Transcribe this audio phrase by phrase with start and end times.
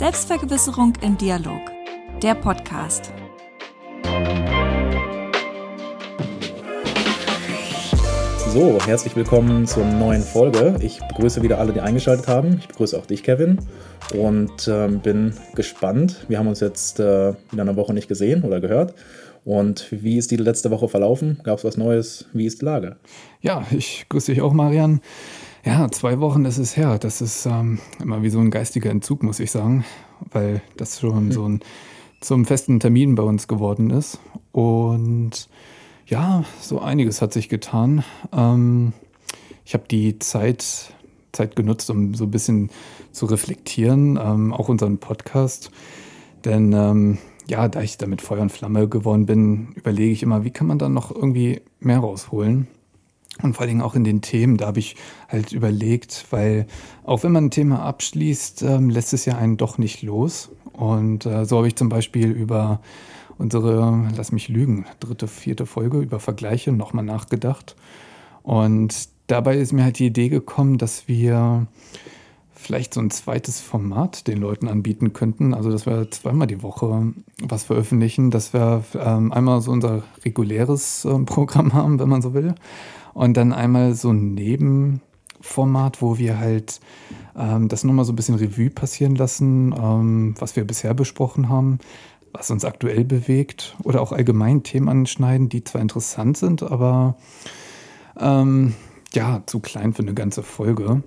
[0.00, 1.60] Selbstvergewisserung im Dialog.
[2.22, 3.12] Der Podcast.
[8.48, 10.78] So, herzlich willkommen zur neuen Folge.
[10.80, 12.56] Ich begrüße wieder alle, die eingeschaltet haben.
[12.60, 13.58] Ich begrüße auch dich, Kevin.
[14.14, 16.24] Und ähm, bin gespannt.
[16.28, 18.94] Wir haben uns jetzt äh, in einer Woche nicht gesehen oder gehört.
[19.44, 21.42] Und wie ist die letzte Woche verlaufen?
[21.44, 22.24] Gab es was Neues?
[22.32, 22.96] Wie ist die Lage?
[23.42, 25.02] Ja, ich grüße dich auch, Marian.
[25.64, 26.98] Ja, zwei Wochen ist es her.
[26.98, 29.84] Das ist ähm, immer wie so ein geistiger Entzug, muss ich sagen,
[30.32, 31.32] weil das schon hm.
[31.32, 31.60] so ein
[32.20, 34.20] zum festen Termin bei uns geworden ist.
[34.52, 35.48] Und
[36.06, 38.04] ja, so einiges hat sich getan.
[38.32, 38.92] Ähm,
[39.64, 40.92] ich habe die Zeit,
[41.32, 42.70] Zeit genutzt, um so ein bisschen
[43.12, 45.70] zu reflektieren, ähm, auch unseren Podcast.
[46.44, 47.18] Denn ähm,
[47.48, 50.78] ja, da ich damit Feuer und Flamme geworden bin, überlege ich immer, wie kann man
[50.78, 52.66] da noch irgendwie mehr rausholen?
[53.42, 54.96] Und vor allen Dingen auch in den Themen, da habe ich
[55.28, 56.66] halt überlegt, weil
[57.04, 60.50] auch wenn man ein Thema abschließt, ähm, lässt es ja einen doch nicht los.
[60.72, 62.80] Und äh, so habe ich zum Beispiel über
[63.38, 67.76] unsere, lass mich lügen, dritte, vierte Folge über Vergleiche nochmal nachgedacht.
[68.42, 71.66] Und dabei ist mir halt die Idee gekommen, dass wir
[72.54, 75.54] vielleicht so ein zweites Format den Leuten anbieten könnten.
[75.54, 81.06] Also, dass wir zweimal die Woche was veröffentlichen, dass wir ähm, einmal so unser reguläres
[81.06, 82.54] äh, Programm haben, wenn man so will,
[83.20, 86.80] und dann einmal so ein Nebenformat, wo wir halt
[87.38, 91.80] ähm, das nochmal so ein bisschen Revue passieren lassen, ähm, was wir bisher besprochen haben,
[92.32, 97.18] was uns aktuell bewegt oder auch allgemein Themen anschneiden, die zwar interessant sind, aber
[98.18, 98.72] ähm,
[99.12, 101.02] ja, zu klein für eine ganze Folge.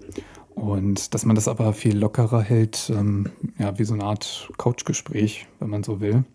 [0.54, 5.48] Und dass man das aber viel lockerer hält, ähm, ja, wie so eine Art Couchgespräch,
[5.60, 6.26] wenn man so will.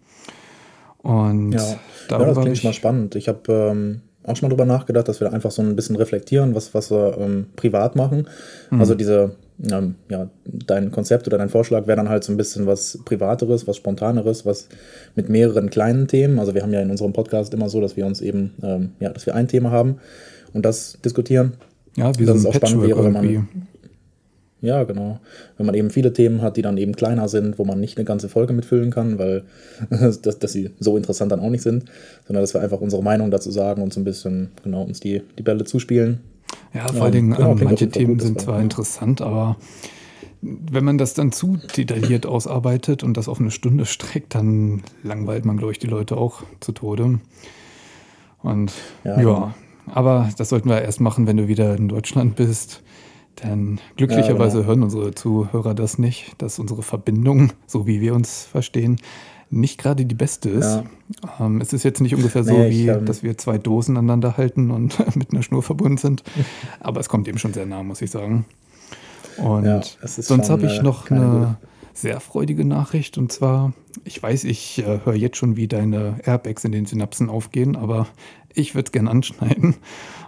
[1.04, 1.78] Und ja,
[2.10, 3.14] ja das klingt ich, mal spannend.
[3.14, 6.54] Ich habe ähm, auch schon mal drüber nachgedacht, dass wir einfach so ein bisschen reflektieren,
[6.54, 8.28] was, was wir ähm, privat machen.
[8.70, 8.80] Mhm.
[8.80, 9.32] Also diese,
[9.70, 13.66] ähm, ja, dein Konzept oder dein Vorschlag wäre dann halt so ein bisschen was Privateres,
[13.66, 14.68] was Spontaneres, was
[15.14, 16.38] mit mehreren kleinen Themen.
[16.38, 19.10] Also wir haben ja in unserem Podcast immer so, dass wir uns eben, ähm, ja,
[19.10, 19.98] dass wir ein Thema haben
[20.52, 21.54] und das diskutieren.
[21.96, 23.48] Ja, wie dass so ein es auch spannend wäre, wenn man
[24.60, 25.20] ja, genau.
[25.56, 28.04] Wenn man eben viele Themen hat, die dann eben kleiner sind, wo man nicht eine
[28.04, 29.44] ganze Folge mitfüllen kann, weil
[29.90, 31.84] dass, dass sie so interessant dann auch nicht sind,
[32.26, 35.22] sondern dass wir einfach unsere Meinung dazu sagen und so ein bisschen genau uns die,
[35.38, 36.20] die Bälle zuspielen.
[36.74, 38.62] Ja, vor allen Dingen, genau, ähm, manche Themen sind zwar ja.
[38.62, 39.56] interessant, aber
[40.40, 45.44] wenn man das dann zu detailliert ausarbeitet und das auf eine Stunde streckt, dann langweilt
[45.44, 47.20] man, glaube ich, die Leute auch zu Tode.
[48.42, 48.72] Und
[49.04, 49.54] ja, ja genau.
[49.86, 52.82] aber das sollten wir erst machen, wenn du wieder in Deutschland bist
[53.42, 54.68] denn glücklicherweise ja, genau.
[54.68, 58.98] hören unsere Zuhörer das nicht, dass unsere Verbindung, so wie wir uns verstehen,
[59.50, 60.66] nicht gerade die beste ist.
[60.66, 60.84] Ja.
[61.40, 64.36] Ähm, es ist jetzt nicht ungefähr so, nee, wie ähm, dass wir zwei Dosen aneinander
[64.36, 66.22] halten und mit einer Schnur verbunden sind.
[66.80, 68.44] Aber es kommt eben schon sehr nah, muss ich sagen.
[69.38, 71.56] Und ja, sonst habe ich äh, noch eine gute.
[71.94, 73.18] sehr freudige Nachricht.
[73.18, 73.72] Und zwar,
[74.04, 78.08] ich weiß, ich äh, höre jetzt schon, wie deine Airbags in den Synapsen aufgehen, aber
[78.52, 79.76] ich würde es gerne anschneiden.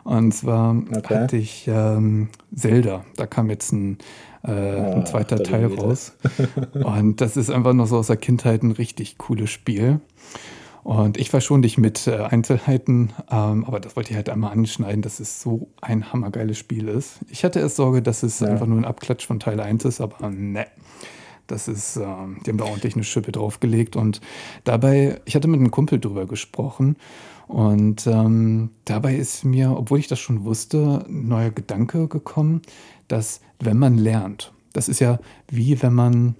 [0.04, 1.14] Und zwar okay.
[1.14, 3.04] hatte ich ähm, Zelda.
[3.16, 3.98] Da kam jetzt ein,
[4.42, 6.12] äh, ah, ein zweiter Teil raus.
[6.72, 10.00] und das ist einfach noch so aus der Kindheit ein richtig cooles Spiel.
[10.82, 14.52] Und ich war schon nicht mit äh, Einzelheiten, ähm, aber das wollte ich halt einmal
[14.52, 17.18] anschneiden, dass es so ein hammergeiles Spiel ist.
[17.28, 18.48] Ich hatte erst Sorge, dass es ja.
[18.48, 20.66] einfach nur ein Abklatsch von Teil 1 ist, aber ne.
[21.50, 22.04] Das ist, äh,
[22.44, 23.96] die haben da ordentlich eine Schippe draufgelegt.
[23.96, 24.20] Und
[24.64, 26.96] dabei, ich hatte mit einem Kumpel drüber gesprochen
[27.50, 32.62] und ähm, dabei ist mir, obwohl ich das schon wusste, ein neuer Gedanke gekommen,
[33.08, 35.18] dass wenn man lernt, das ist ja
[35.48, 36.36] wie wenn man,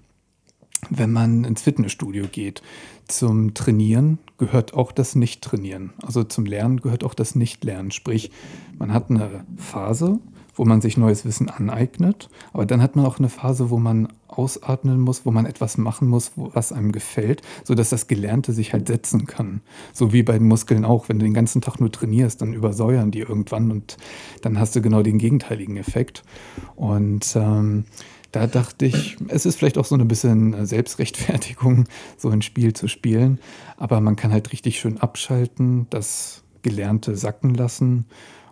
[0.89, 2.63] wenn man ins Fitnessstudio geht.
[3.09, 5.95] Zum Trainieren gehört auch das Nicht-Trainieren.
[6.01, 7.91] Also zum Lernen gehört auch das Nicht-Lernen.
[7.91, 8.31] Sprich,
[8.79, 10.21] man hat eine Phase,
[10.55, 12.29] wo man sich neues Wissen aneignet.
[12.53, 16.09] Aber dann hat man auch eine Phase, wo man ausatmen muss, wo man etwas machen
[16.09, 19.61] muss, was einem gefällt, sodass das Gelernte sich halt setzen kann.
[19.93, 21.09] So wie bei den Muskeln auch.
[21.09, 23.97] Wenn du den ganzen Tag nur trainierst, dann übersäuern die irgendwann und
[24.43, 26.23] dann hast du genau den gegenteiligen Effekt.
[26.77, 27.85] Und ähm,
[28.33, 31.87] da dachte ich, es ist vielleicht auch so ein bisschen Selbstrechtfertigung,
[32.17, 33.41] so ein Spiel zu spielen.
[33.77, 38.05] Aber man kann halt richtig schön abschalten, das Gelernte sacken lassen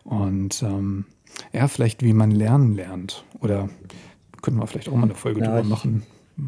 [0.04, 1.04] und ähm,
[1.52, 3.24] ja, vielleicht wie man lernen lernt.
[3.40, 3.68] Oder
[4.42, 6.02] könnten wir vielleicht auch mal eine Folge ja, drüber machen.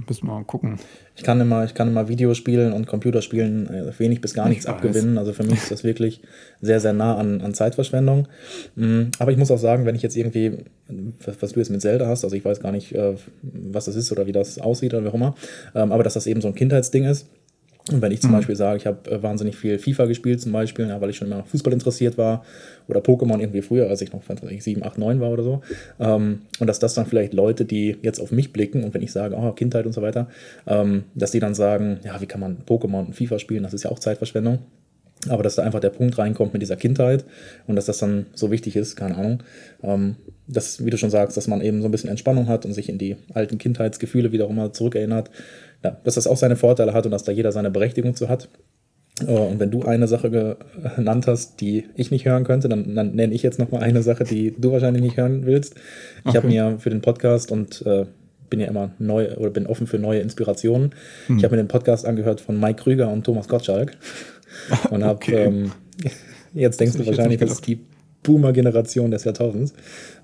[0.06, 0.78] Müssen wir mal gucken.
[1.16, 5.18] Ich kann immer, ich kann immer Videospielen und Computerspielen äh, wenig bis gar nichts abgewinnen.
[5.18, 6.22] Also für mich ist das wirklich
[6.60, 8.28] sehr, sehr nah an, an Zeitverschwendung.
[8.76, 10.58] Mm, aber ich muss auch sagen, wenn ich jetzt irgendwie,
[11.40, 14.12] was du jetzt mit Zelda hast, also ich weiß gar nicht, äh, was das ist
[14.12, 15.34] oder wie das aussieht oder wie auch immer,
[15.74, 17.26] ähm, aber dass das eben so ein Kindheitsding ist,
[17.92, 18.36] Und wenn ich zum mhm.
[18.36, 21.28] Beispiel sage, ich habe äh, wahnsinnig viel FIFA gespielt, zum Beispiel, ja, weil ich schon
[21.28, 22.44] immer Fußball interessiert war
[22.88, 25.62] oder Pokémon irgendwie früher, als ich noch ich, 7, 8, 9 war oder so.
[25.98, 29.12] Ähm, und dass das dann vielleicht Leute, die jetzt auf mich blicken und wenn ich
[29.12, 30.28] sage, oh, Kindheit und so weiter,
[30.66, 33.84] ähm, dass die dann sagen, ja, wie kann man Pokémon und FIFA spielen, das ist
[33.84, 34.60] ja auch Zeitverschwendung.
[35.28, 37.26] Aber dass da einfach der Punkt reinkommt mit dieser Kindheit
[37.66, 39.42] und dass das dann so wichtig ist, keine Ahnung.
[39.82, 40.16] Ähm,
[40.46, 42.88] dass, wie du schon sagst, dass man eben so ein bisschen Entspannung hat und sich
[42.88, 45.30] in die alten Kindheitsgefühle wiederum mal zurückerinnert
[45.82, 48.48] ja, dass das auch seine Vorteile hat und dass da jeder seine Berechtigung zu hat.
[49.26, 50.56] Äh, und wenn du eine Sache
[50.96, 54.24] genannt hast, die ich nicht hören könnte, dann, dann nenne ich jetzt nochmal eine Sache,
[54.24, 55.74] die du wahrscheinlich nicht hören willst.
[55.74, 56.36] Ich okay.
[56.36, 58.06] habe mir für den Podcast und äh,
[58.48, 60.90] bin ja immer neu oder bin offen für neue Inspirationen.
[61.26, 61.38] Hm.
[61.38, 63.96] Ich habe mir den Podcast angehört von Mike Krüger und Thomas Gottschalk
[64.90, 65.44] und habe okay.
[65.44, 65.72] ähm,
[66.52, 67.80] jetzt denkst du wahrscheinlich, das ist die
[68.22, 69.72] Boomer-Generation des Jahrtausends.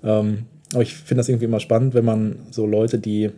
[0.03, 3.31] Ähm, aber ich finde das irgendwie immer spannend, wenn man so Leute, die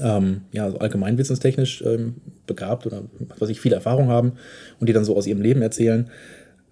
[0.00, 2.14] ähm, ja, so allgemeinwissenstechnisch ähm,
[2.46, 3.02] begabt oder
[3.38, 4.32] was ich viel Erfahrung haben
[4.80, 6.08] und die dann so aus ihrem Leben erzählen.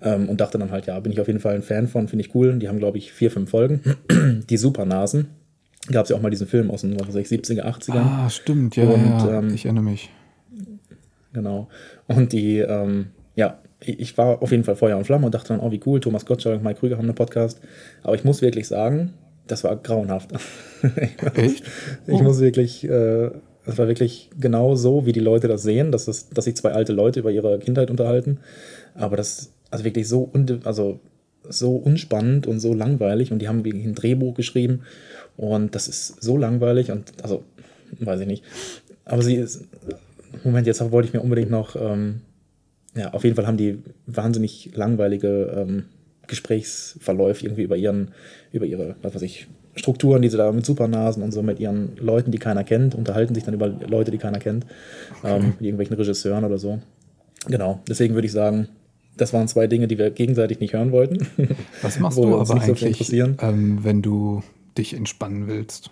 [0.03, 2.25] Ähm, und dachte dann halt, ja, bin ich auf jeden Fall ein Fan von, finde
[2.25, 2.59] ich cool.
[2.59, 3.83] Die haben, glaube ich, vier, fünf Folgen.
[4.49, 5.29] die Supernasen.
[5.93, 7.97] Gab es ja auch mal diesen Film aus den was weiß ich, 70er, 80er.
[7.97, 10.11] Ah, stimmt, ja, und, ja, ähm, ich erinnere mich.
[11.33, 11.69] Genau.
[12.07, 15.61] Und die, ähm, ja, ich war auf jeden Fall Feuer und Flamme und dachte dann,
[15.61, 17.61] oh, wie cool, Thomas Gottschalk und Mike Krüger haben einen Podcast.
[18.03, 19.15] Aber ich muss wirklich sagen,
[19.51, 20.33] das war grauenhaft.
[21.35, 21.65] Echt?
[22.07, 22.23] Ich oh.
[22.23, 23.31] muss wirklich, äh,
[23.67, 26.73] das war wirklich genau so, wie die Leute das sehen, dass, das, dass sich zwei
[26.73, 28.39] alte Leute über ihre Kindheit unterhalten.
[28.95, 30.31] Aber das, also wirklich so,
[30.65, 31.01] also
[31.49, 33.33] so unspannend und so langweilig.
[33.33, 34.83] Und die haben ein Drehbuch geschrieben.
[35.37, 37.45] Und das ist so langweilig und, also,
[37.99, 38.45] weiß ich nicht.
[39.05, 39.65] Aber sie ist,
[40.45, 42.21] Moment, jetzt wollte ich mir unbedingt noch, ähm,
[42.95, 45.85] ja, auf jeden Fall haben die wahnsinnig langweilige ähm,
[46.31, 48.09] Gesprächsverläufe irgendwie über ihren,
[48.53, 51.97] über ihre, was weiß ich, Strukturen, die sie da mit Supernasen und so mit ihren
[51.97, 54.67] Leuten, die keiner kennt, unterhalten sich dann über Leute, die keiner kennt,
[55.19, 55.37] okay.
[55.37, 56.81] ähm, mit irgendwelchen Regisseuren oder so.
[57.47, 58.69] Genau, deswegen würde ich sagen,
[59.17, 61.27] das waren zwei Dinge, die wir gegenseitig nicht hören wollten.
[61.83, 64.43] Was machst du aber eigentlich, so ähm, wenn du
[64.77, 65.91] dich entspannen willst?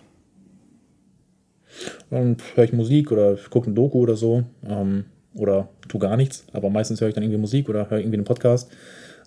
[2.11, 4.45] Dann höre ich Musik oder gucke ein Doku oder so.
[4.67, 5.05] Ähm,
[5.35, 8.25] oder tu gar nichts, aber meistens höre ich dann irgendwie Musik oder höre irgendwie einen
[8.25, 8.71] Podcast.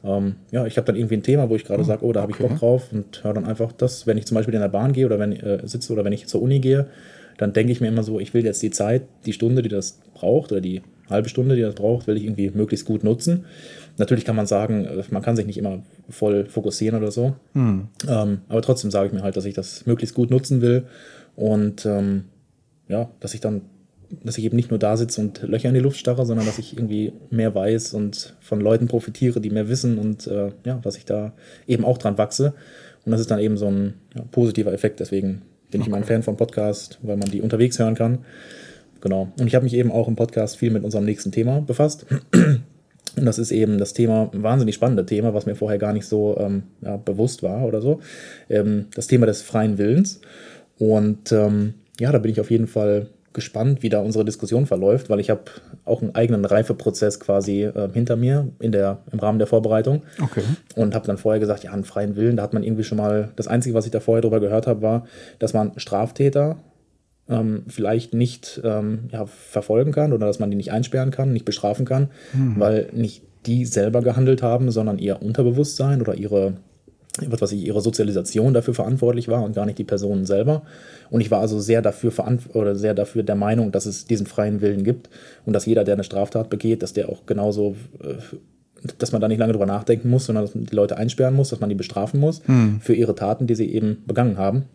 [0.03, 2.21] Ähm, ja, ich habe dann irgendwie ein Thema, wo ich gerade oh, sage, oh, da
[2.21, 2.43] habe okay.
[2.43, 4.93] ich Bock drauf und höre dann einfach das, wenn ich zum Beispiel in der Bahn
[4.93, 6.87] gehe oder wenn ich äh, sitze oder wenn ich zur Uni gehe,
[7.37, 9.99] dann denke ich mir immer so, ich will jetzt die Zeit, die Stunde, die das
[10.13, 13.45] braucht oder die halbe Stunde, die das braucht, will ich irgendwie möglichst gut nutzen.
[13.97, 17.35] Natürlich kann man sagen, äh, man kann sich nicht immer voll fokussieren oder so.
[17.53, 17.87] Hm.
[18.07, 20.85] Ähm, aber trotzdem sage ich mir halt, dass ich das möglichst gut nutzen will
[21.35, 22.25] und ähm,
[22.87, 23.61] ja, dass ich dann
[24.23, 26.59] dass ich eben nicht nur da sitze und Löcher in die Luft starre, sondern dass
[26.59, 30.97] ich irgendwie mehr weiß und von Leuten profitiere, die mehr wissen und äh, ja, dass
[30.97, 31.33] ich da
[31.67, 32.53] eben auch dran wachse.
[33.05, 34.99] Und das ist dann eben so ein ja, positiver Effekt.
[34.99, 35.41] Deswegen
[35.71, 35.81] bin okay.
[35.81, 38.19] ich immer ein Fan von Podcast, weil man die unterwegs hören kann.
[39.01, 39.31] Genau.
[39.39, 42.05] Und ich habe mich eben auch im Podcast viel mit unserem nächsten Thema befasst.
[43.17, 46.05] Und das ist eben das Thema, ein wahnsinnig spannende Thema, was mir vorher gar nicht
[46.05, 47.99] so ähm, ja, bewusst war oder so.
[48.49, 50.21] Ähm, das Thema des freien Willens.
[50.77, 55.09] Und ähm, ja, da bin ich auf jeden Fall gespannt, wie da unsere Diskussion verläuft,
[55.09, 55.41] weil ich habe
[55.85, 60.03] auch einen eigenen Reifeprozess quasi äh, hinter mir in der, im Rahmen der Vorbereitung.
[60.21, 60.41] Okay.
[60.75, 63.29] Und habe dann vorher gesagt, ja, einen freien Willen, da hat man irgendwie schon mal,
[63.35, 65.05] das Einzige, was ich da vorher drüber gehört habe, war,
[65.39, 66.57] dass man Straftäter
[67.29, 71.45] ähm, vielleicht nicht ähm, ja, verfolgen kann oder dass man die nicht einsperren kann, nicht
[71.45, 72.59] bestrafen kann, hm.
[72.59, 76.53] weil nicht die selber gehandelt haben, sondern ihr Unterbewusstsein oder ihre
[77.27, 80.63] was weiß ich, ihre Sozialisation dafür verantwortlich war und gar nicht die Personen selber.
[81.09, 82.13] Und ich war also sehr dafür
[82.53, 85.09] oder sehr dafür der Meinung, dass es diesen freien Willen gibt
[85.45, 88.15] und dass jeder, der eine Straftat begeht, dass der auch genauso, äh,
[88.97, 91.49] dass man da nicht lange drüber nachdenken muss, sondern dass man die Leute einsperren muss,
[91.49, 92.79] dass man die bestrafen muss hm.
[92.81, 94.65] für ihre Taten, die sie eben begangen haben.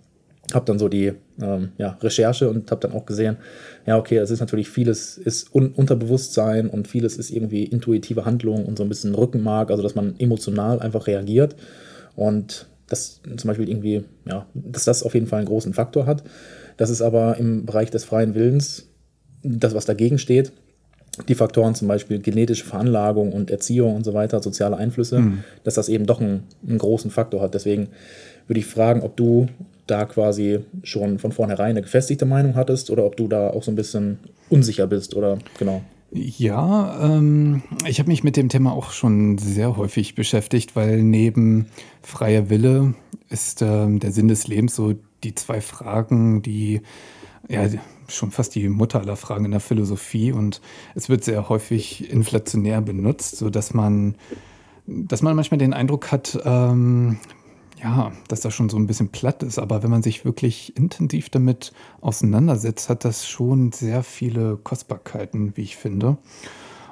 [0.52, 1.12] Hab dann so die
[1.42, 3.38] ähm, ja, Recherche und habe dann auch gesehen,
[3.84, 8.64] ja, okay, es ist natürlich vieles ist Un Unterbewusstsein und vieles ist irgendwie intuitive Handlung
[8.64, 11.56] und so ein bisschen Rückenmark, also dass man emotional einfach reagiert.
[12.16, 16.22] Und das zum Beispiel irgendwie, ja, dass das auf jeden Fall einen großen Faktor hat.
[16.76, 18.88] Das ist aber im Bereich des freien Willens
[19.42, 20.52] das, was dagegen steht.
[21.28, 25.44] Die Faktoren zum Beispiel genetische Veranlagung und Erziehung und so weiter, soziale Einflüsse, mhm.
[25.64, 27.54] dass das eben doch einen, einen großen Faktor hat.
[27.54, 27.88] Deswegen
[28.46, 29.46] würde ich fragen, ob du
[29.86, 33.70] da quasi schon von vornherein eine gefestigte Meinung hattest oder ob du da auch so
[33.70, 34.18] ein bisschen
[34.50, 35.82] unsicher bist oder genau.
[36.10, 41.66] Ja, ähm, ich habe mich mit dem Thema auch schon sehr häufig beschäftigt, weil neben
[42.02, 42.94] freier Wille
[43.28, 44.94] ist ähm, der Sinn des Lebens so
[45.24, 46.80] die zwei Fragen, die
[47.48, 47.68] ja
[48.08, 50.32] schon fast die Mutter aller Fragen in der Philosophie.
[50.32, 50.60] Und
[50.94, 54.16] es wird sehr häufig inflationär benutzt, so dass man
[54.86, 57.18] dass man manchmal den Eindruck hat, ähm,
[57.82, 59.58] ja, dass das schon so ein bisschen platt ist.
[59.58, 65.62] Aber wenn man sich wirklich intensiv damit auseinandersetzt, hat das schon sehr viele Kostbarkeiten, wie
[65.62, 66.16] ich finde.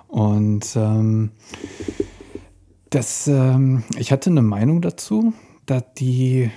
[0.09, 1.31] Und ähm,
[2.91, 5.33] das, ähm, ich hatte eine Meinung dazu,
[5.67, 6.51] da die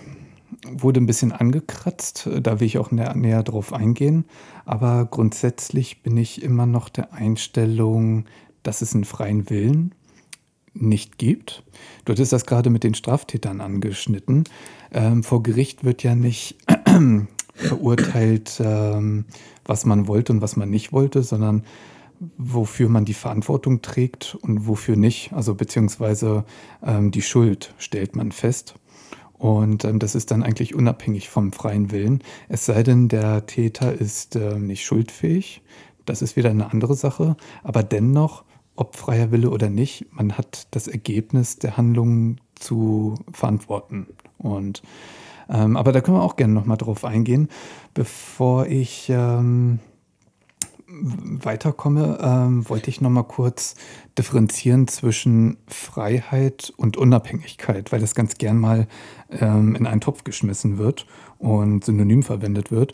[0.70, 4.26] wurde ein bisschen angekratzt, da will ich auch näher, näher drauf eingehen.
[4.66, 8.26] Aber grundsätzlich bin ich immer noch der Einstellung,
[8.64, 9.96] dass es einen freien Willen
[10.82, 11.64] nicht gibt.
[12.06, 14.46] Du hattest das gerade mit den Straftätern angeschnitten.
[14.92, 16.58] Ähm, vor Gericht wird ja nicht
[17.54, 19.26] verurteilt, ähm,
[19.66, 21.64] was man wollte und was man nicht wollte, sondern
[22.38, 25.34] wofür man die Verantwortung trägt und wofür nicht.
[25.34, 26.46] Also beziehungsweise
[26.84, 28.76] ähm, die Schuld stellt man fest.
[29.38, 32.24] Und ähm, das ist dann eigentlich unabhängig vom freien Willen.
[32.50, 35.62] Es sei denn, der Täter ist äh, nicht schuldfähig.
[36.06, 37.36] Das ist wieder eine andere Sache.
[37.64, 38.44] Aber dennoch,
[38.78, 44.08] ob freier Wille oder nicht, man hat das Ergebnis der Handlung zu verantworten.
[44.38, 44.82] Und
[45.50, 47.50] ähm, aber da können wir auch gerne nochmal drauf eingehen.
[47.94, 49.80] Bevor ich ähm,
[50.88, 53.76] weiterkomme, ähm, wollte ich nochmal kurz
[54.18, 58.88] differenzieren zwischen Freiheit und Unabhängigkeit, weil das ganz gern mal
[59.30, 61.06] ähm, in einen Topf geschmissen wird
[61.40, 62.94] und synonym verwendet wird.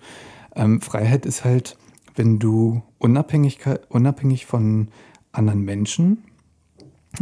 [0.56, 1.78] Ähm, Freiheit ist halt,
[2.16, 4.90] wenn du Unabhängigkeit, unabhängig von
[5.34, 6.24] anderen Menschen,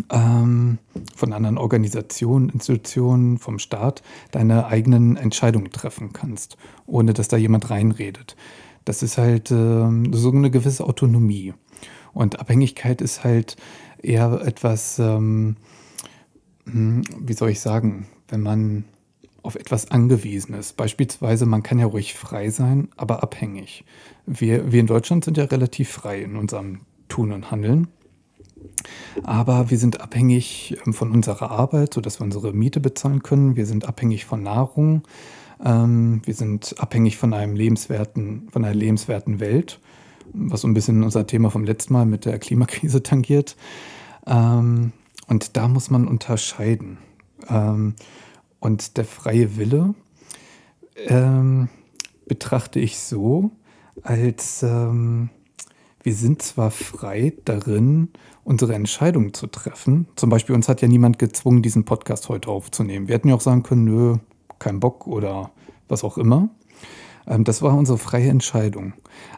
[0.09, 0.77] ähm,
[1.15, 4.01] von anderen Organisationen, Institutionen, vom Staat
[4.31, 8.35] deine eigenen Entscheidungen treffen kannst, ohne dass da jemand reinredet.
[8.85, 11.53] Das ist halt äh, so eine gewisse Autonomie.
[12.13, 13.57] Und Abhängigkeit ist halt
[14.01, 15.57] eher etwas, ähm,
[16.65, 18.85] hm, wie soll ich sagen, wenn man
[19.43, 20.77] auf etwas angewiesen ist.
[20.77, 23.83] Beispielsweise, man kann ja ruhig frei sein, aber abhängig.
[24.25, 27.87] Wir, wir in Deutschland sind ja relativ frei in unserem Tun und Handeln.
[29.23, 33.55] Aber wir sind abhängig ähm, von unserer Arbeit, sodass wir unsere Miete bezahlen können.
[33.55, 35.03] Wir sind abhängig von Nahrung.
[35.63, 39.79] Ähm, wir sind abhängig von einem lebenswerten, von einer lebenswerten Welt,
[40.33, 43.55] was so ein bisschen unser Thema vom letzten Mal mit der Klimakrise tangiert.
[44.25, 44.93] Ähm,
[45.27, 46.97] und da muss man unterscheiden.
[48.59, 49.95] Und der freie Wille
[52.27, 53.49] betrachte ich so,
[54.03, 54.61] als
[56.03, 58.09] wir sind zwar frei darin,
[58.43, 60.07] unsere Entscheidungen zu treffen.
[60.15, 63.07] Zum Beispiel uns hat ja niemand gezwungen, diesen Podcast heute aufzunehmen.
[63.07, 64.17] Wir hätten ja auch sagen können, nö,
[64.59, 65.51] kein Bock oder
[65.87, 66.49] was auch immer.
[67.27, 68.93] Ähm, das war unsere freie Entscheidung.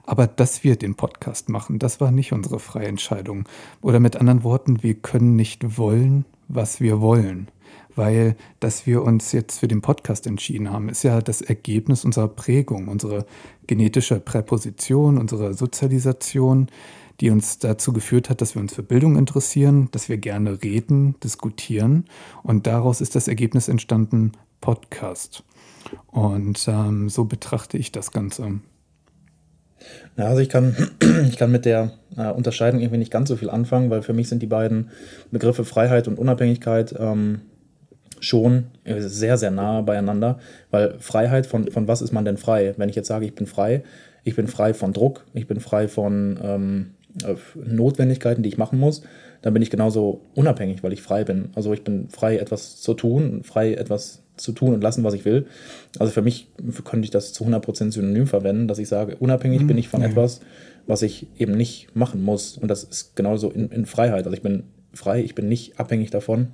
[0.06, 3.46] Aber dass wir den Podcast machen, das war nicht unsere freie Entscheidung.
[3.82, 7.48] Oder mit anderen Worten, wir können nicht wollen, was wir wollen.
[7.96, 12.28] Weil, dass wir uns jetzt für den Podcast entschieden haben, ist ja das Ergebnis unserer
[12.28, 13.26] Prägung, unsere
[13.68, 16.70] genetische Präposition, unsere Sozialisation,
[17.24, 21.16] die uns dazu geführt hat, dass wir uns für Bildung interessieren, dass wir gerne reden,
[21.24, 22.04] diskutieren.
[22.44, 25.46] Und daraus ist das Ergebnis entstanden, Podcast.
[26.08, 28.60] Und ähm, so betrachte ich das Ganze.
[30.18, 30.76] Ja, also ich kann,
[31.30, 34.28] ich kann mit der äh, Unterscheidung irgendwie nicht ganz so viel anfangen, weil für mich
[34.28, 34.90] sind die beiden
[35.32, 37.40] Begriffe Freiheit und Unabhängigkeit ähm,
[38.20, 40.40] schon sehr, sehr nah beieinander,
[40.72, 42.74] weil Freiheit, von, von was ist man denn frei?
[42.76, 43.84] Wenn ich jetzt sage, ich bin frei,
[44.26, 47.03] ich bin frei von Druck, ich bin frei von ähm, äh,
[47.56, 49.04] Notwendigkeiten, die ich machen muss,
[49.42, 51.50] dann bin ich genauso unabhängig, weil ich frei bin.
[51.54, 55.26] Also ich bin frei, etwas zu tun, frei, etwas zu tun und lassen, was ich
[55.26, 55.46] will.
[56.00, 56.48] Also für mich
[56.86, 59.68] könnte ich das zu 100% synonym verwenden, dass ich sage, unabhängig mhm.
[59.68, 60.08] bin ich von ja.
[60.08, 60.42] etwas,
[60.88, 62.58] was ich eben nicht machen muss.
[62.58, 64.26] Und das ist genauso in, in Freiheit.
[64.26, 66.48] Also ich bin frei, ich bin nicht abhängig davon,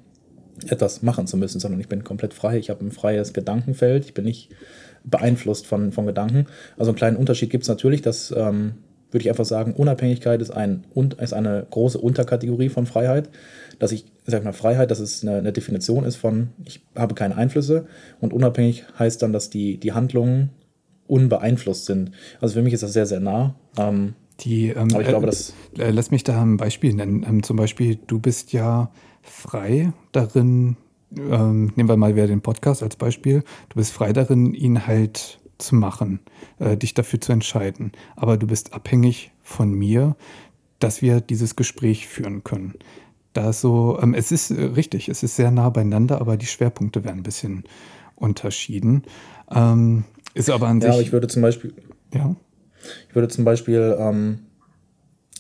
[0.67, 2.57] etwas machen zu müssen, sondern ich bin komplett frei.
[2.57, 4.49] Ich habe ein freies Gedankenfeld, ich bin nicht
[5.03, 6.47] beeinflusst von, von Gedanken.
[6.77, 8.73] Also einen kleinen Unterschied gibt es natürlich, dass, ähm,
[9.11, 10.85] würde ich einfach sagen, Unabhängigkeit ist, ein,
[11.17, 13.29] ist eine große Unterkategorie von Freiheit
[13.79, 17.35] dass ich, sag mal, Freiheit, dass es eine, eine, Definition ist von, ich habe keine
[17.37, 17.87] Einflüsse
[18.19, 20.51] und unabhängig heißt dann, dass die, die Handlungen
[21.07, 22.11] unbeeinflusst sind.
[22.39, 23.55] Also für mich ist das sehr, sehr nah.
[23.77, 25.53] Ähm, die, ähm, aber ich glaube, dass.
[25.77, 27.25] Äh, lass mich da ein Beispiel nennen.
[27.27, 30.77] Ähm, zum Beispiel, du bist ja frei darin,
[31.17, 35.39] ähm, nehmen wir mal wieder den Podcast als Beispiel, du bist frei darin, ihn halt
[35.59, 36.19] zu machen,
[36.57, 37.91] äh, dich dafür zu entscheiden.
[38.15, 40.15] Aber du bist abhängig von mir,
[40.79, 42.73] dass wir dieses Gespräch führen können
[43.33, 47.03] da so, ähm, es ist äh, richtig, es ist sehr nah beieinander, aber die Schwerpunkte
[47.03, 47.63] werden ein bisschen
[48.15, 49.03] unterschieden.
[49.51, 50.95] Ähm, ist aber an ja, sich.
[50.95, 51.73] Ja, ich würde zum Beispiel.
[52.13, 52.35] Ja.
[53.07, 54.39] Ich würde zum Beispiel ähm,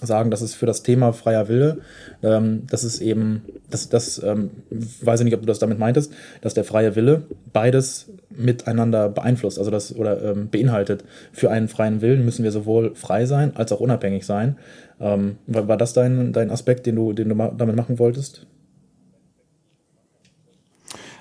[0.01, 1.79] sagen, dass es für das Thema freier Wille,
[2.23, 6.13] ähm, das ist eben, das, das ähm, weiß ich nicht, ob du das damit meintest,
[6.41, 11.03] dass der freie Wille beides miteinander beeinflusst, also das oder ähm, beinhaltet.
[11.31, 14.57] Für einen freien Willen müssen wir sowohl frei sein als auch unabhängig sein.
[14.99, 18.45] Ähm, war, war das dein, dein Aspekt, den du, den du ma damit machen wolltest?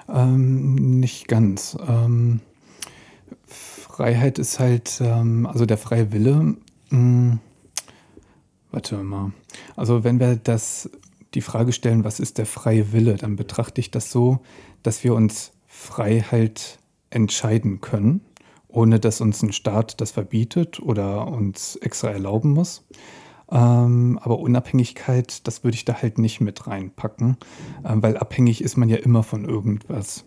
[0.08, 1.76] Ähm, nicht ganz.
[1.86, 2.40] Ähm,
[3.46, 6.56] Freiheit ist halt, ähm, also der freie Wille.
[6.90, 7.40] Mh, mm,
[8.70, 9.32] Warte mal.
[9.76, 10.90] Also wenn wir das
[11.34, 14.40] die Frage stellen, was ist der freie Wille, dann betrachte ich das so,
[14.82, 16.78] dass wir uns frei halt
[17.10, 18.20] entscheiden können,
[18.68, 22.84] ohne dass uns ein Staat das verbietet oder uns extra erlauben muss.
[23.50, 27.38] Ähm, aber Unabhängigkeit, das würde ich da halt nicht mit reinpacken,
[27.84, 30.24] ähm, weil abhängig ist man ja immer von irgendwas.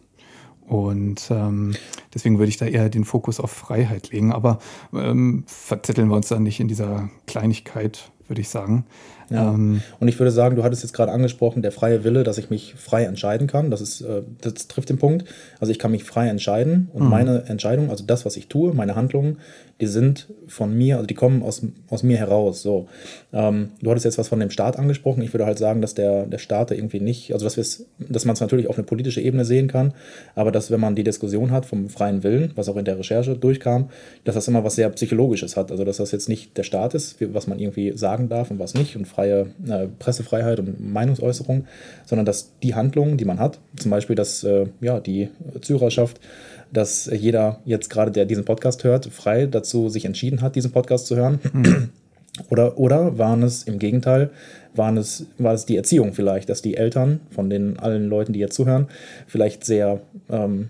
[0.71, 1.75] Und ähm,
[2.13, 4.31] deswegen würde ich da eher den Fokus auf Freiheit legen.
[4.31, 4.60] Aber
[4.93, 8.85] ähm, verzetteln wir uns da nicht in dieser Kleinigkeit, würde ich sagen.
[9.31, 9.53] Ja.
[9.53, 12.50] Ähm, und ich würde sagen, du hattest jetzt gerade angesprochen, der freie Wille, dass ich
[12.50, 13.71] mich frei entscheiden kann.
[13.71, 15.25] Das, ist, äh, das trifft den Punkt.
[15.59, 17.09] Also ich kann mich frei entscheiden und mhm.
[17.09, 19.38] meine Entscheidung, also das, was ich tue, meine Handlungen,
[19.81, 22.61] die sind von mir, also die kommen aus, aus mir heraus.
[22.61, 22.88] So.
[23.33, 25.23] Ähm, du hattest jetzt was von dem Staat angesprochen.
[25.23, 28.41] Ich würde halt sagen, dass der, der Staat irgendwie nicht, also dass, dass man es
[28.41, 29.93] natürlich auf eine politische Ebene sehen kann,
[30.35, 33.35] aber dass wenn man die Diskussion hat vom freien Willen, was auch in der Recherche
[33.35, 33.89] durchkam,
[34.23, 35.71] dass das immer was sehr Psychologisches hat.
[35.71, 38.75] Also dass das jetzt nicht der Staat ist, was man irgendwie sagen darf und was
[38.75, 41.66] nicht und freie äh, Pressefreiheit und Meinungsäußerung,
[42.06, 45.30] sondern dass die Handlungen, die man hat, zum Beispiel, dass äh, ja, die
[45.62, 46.20] Zuhörerschaft
[46.74, 51.06] dass jeder jetzt gerade, der diesen Podcast hört, frei dazu sich entschieden hat, diesen Podcast
[51.06, 51.40] zu hören?
[51.51, 51.90] Mhm.
[52.50, 54.30] Oder, oder waren es im Gegenteil,
[54.74, 58.40] waren es, war es die Erziehung vielleicht, dass die Eltern von den allen Leuten, die
[58.40, 58.88] jetzt zuhören,
[59.28, 60.00] vielleicht sehr
[60.30, 60.70] ähm,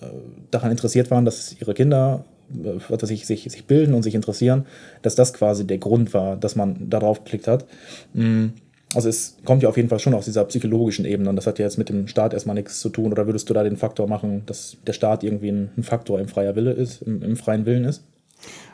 [0.00, 0.06] äh,
[0.52, 4.66] daran interessiert waren, dass ihre Kinder äh, dass sich, sich, sich bilden und sich interessieren,
[5.02, 7.66] dass das quasi der Grund war, dass man darauf geklickt hat.
[8.14, 8.52] Mhm
[8.94, 11.58] also es kommt ja auf jeden Fall schon aus dieser psychologischen Ebene und das hat
[11.58, 13.12] ja jetzt mit dem Staat erstmal nichts zu tun.
[13.12, 16.28] Oder würdest du da den Faktor machen, dass der Staat irgendwie ein, ein Faktor im
[16.28, 18.04] freier Wille ist, im, im freien Willen ist?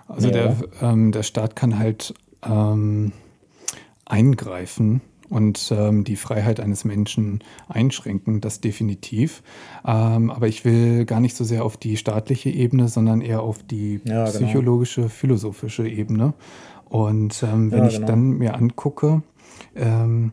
[0.09, 2.14] Also ja, der, ähm, der Staat kann halt
[2.47, 3.12] ähm,
[4.06, 9.42] eingreifen und ähm, die Freiheit eines Menschen einschränken, das definitiv.
[9.85, 13.62] Ähm, aber ich will gar nicht so sehr auf die staatliche Ebene, sondern eher auf
[13.62, 14.30] die ja, genau.
[14.30, 16.35] psychologische, philosophische Ebene.
[16.85, 18.00] Und ähm, wenn ja, genau.
[18.00, 19.23] ich dann mir angucke,
[19.75, 20.33] ähm,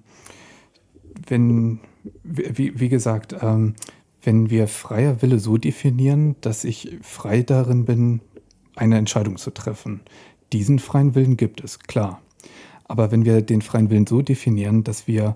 [1.27, 1.79] wenn,
[2.23, 3.75] wie, wie gesagt, ähm,
[4.21, 8.21] wenn wir freier Wille so definieren, dass ich frei darin bin,
[8.75, 10.01] eine Entscheidung zu treffen.
[10.51, 12.21] Diesen freien Willen gibt es, klar.
[12.85, 15.35] Aber wenn wir den freien Willen so definieren, dass wir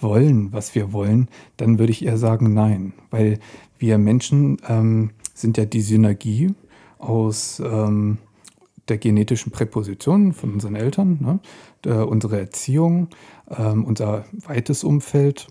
[0.00, 3.38] wollen, was wir wollen, dann würde ich eher sagen nein, weil
[3.78, 6.54] wir Menschen ähm, sind ja die Synergie
[6.98, 8.18] aus ähm,
[8.88, 11.38] der genetischen Präposition von unseren Eltern, ne?
[11.84, 13.08] der, unsere Erziehung,
[13.48, 15.48] ähm, unser weites Umfeld.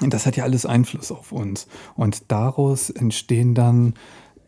[0.00, 1.68] Und das hat ja alles Einfluss auf uns.
[1.94, 3.94] Und daraus entstehen dann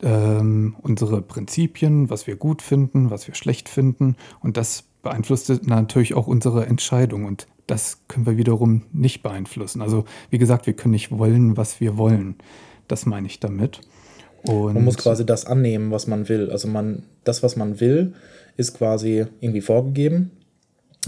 [0.02, 4.16] ähm, unsere Prinzipien, was wir gut finden, was wir schlecht finden.
[4.40, 7.24] Und das beeinflusst natürlich auch unsere Entscheidung.
[7.24, 9.82] Und das können wir wiederum nicht beeinflussen.
[9.82, 12.36] Also wie gesagt, wir können nicht wollen, was wir wollen.
[12.88, 13.80] Das meine ich damit.
[14.42, 16.50] Und man muss quasi das annehmen, was man will.
[16.50, 18.14] Also man, das, was man will,
[18.56, 20.30] ist quasi irgendwie vorgegeben.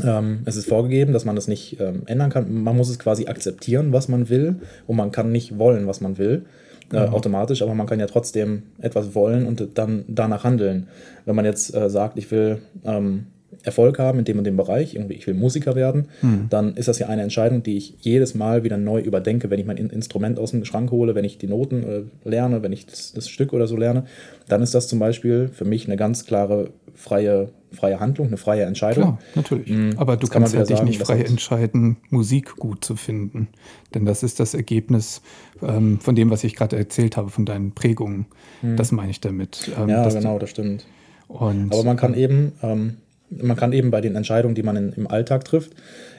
[0.05, 2.63] Ähm, es ist vorgegeben, dass man das nicht ähm, ändern kann.
[2.63, 4.61] Man muss es quasi akzeptieren, was man will.
[4.87, 6.47] Und man kann nicht wollen, was man will.
[6.93, 7.15] Äh, mhm.
[7.15, 10.89] automatisch, aber man kann ja trotzdem etwas wollen und dann danach handeln.
[11.25, 13.27] Wenn man jetzt äh, sagt, ich will ähm,
[13.63, 16.47] Erfolg haben in dem und dem Bereich, irgendwie ich will Musiker werden, hm.
[16.49, 19.67] dann ist das ja eine Entscheidung, die ich jedes Mal wieder neu überdenke, wenn ich
[19.67, 23.13] mein Instrument aus dem Schrank hole, wenn ich die Noten äh, lerne, wenn ich das,
[23.13, 24.05] das, Stück oder so lerne,
[24.49, 28.65] dann ist das zum Beispiel für mich eine ganz klare freie, freie Handlung, eine freie
[28.65, 29.03] Entscheidung.
[29.03, 29.69] Klar, natürlich.
[29.69, 29.95] Mhm.
[29.97, 33.49] Aber du kannst halt dich nicht frei entscheiden, Musik gut zu finden.
[33.95, 35.23] Denn das ist das Ergebnis
[35.63, 38.27] ähm, von dem, was ich gerade erzählt habe, von deinen Prägungen.
[38.63, 38.77] Mhm.
[38.77, 39.71] Das meine ich damit.
[39.79, 40.87] Ähm, ja, genau, das stimmt.
[41.29, 42.97] Und, Aber man kann ähm, eben ähm,
[43.31, 45.73] man kann eben bei den Entscheidungen, die man in, im Alltag trifft,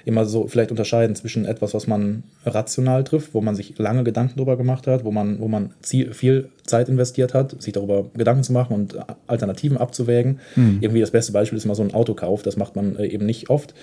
[0.06, 4.34] immer so vielleicht unterscheiden zwischen etwas, was man rational trifft, wo man sich lange Gedanken
[4.38, 8.54] darüber gemacht hat, wo man, wo man viel Zeit investiert hat, sich darüber Gedanken zu
[8.54, 8.98] machen und
[9.28, 10.40] Alternativen abzuwägen.
[10.56, 10.78] Mhm.
[10.82, 13.50] Irgendwie das beste Beispiel ist mal so ein Autokauf, das macht man äh, eben nicht
[13.50, 13.74] oft.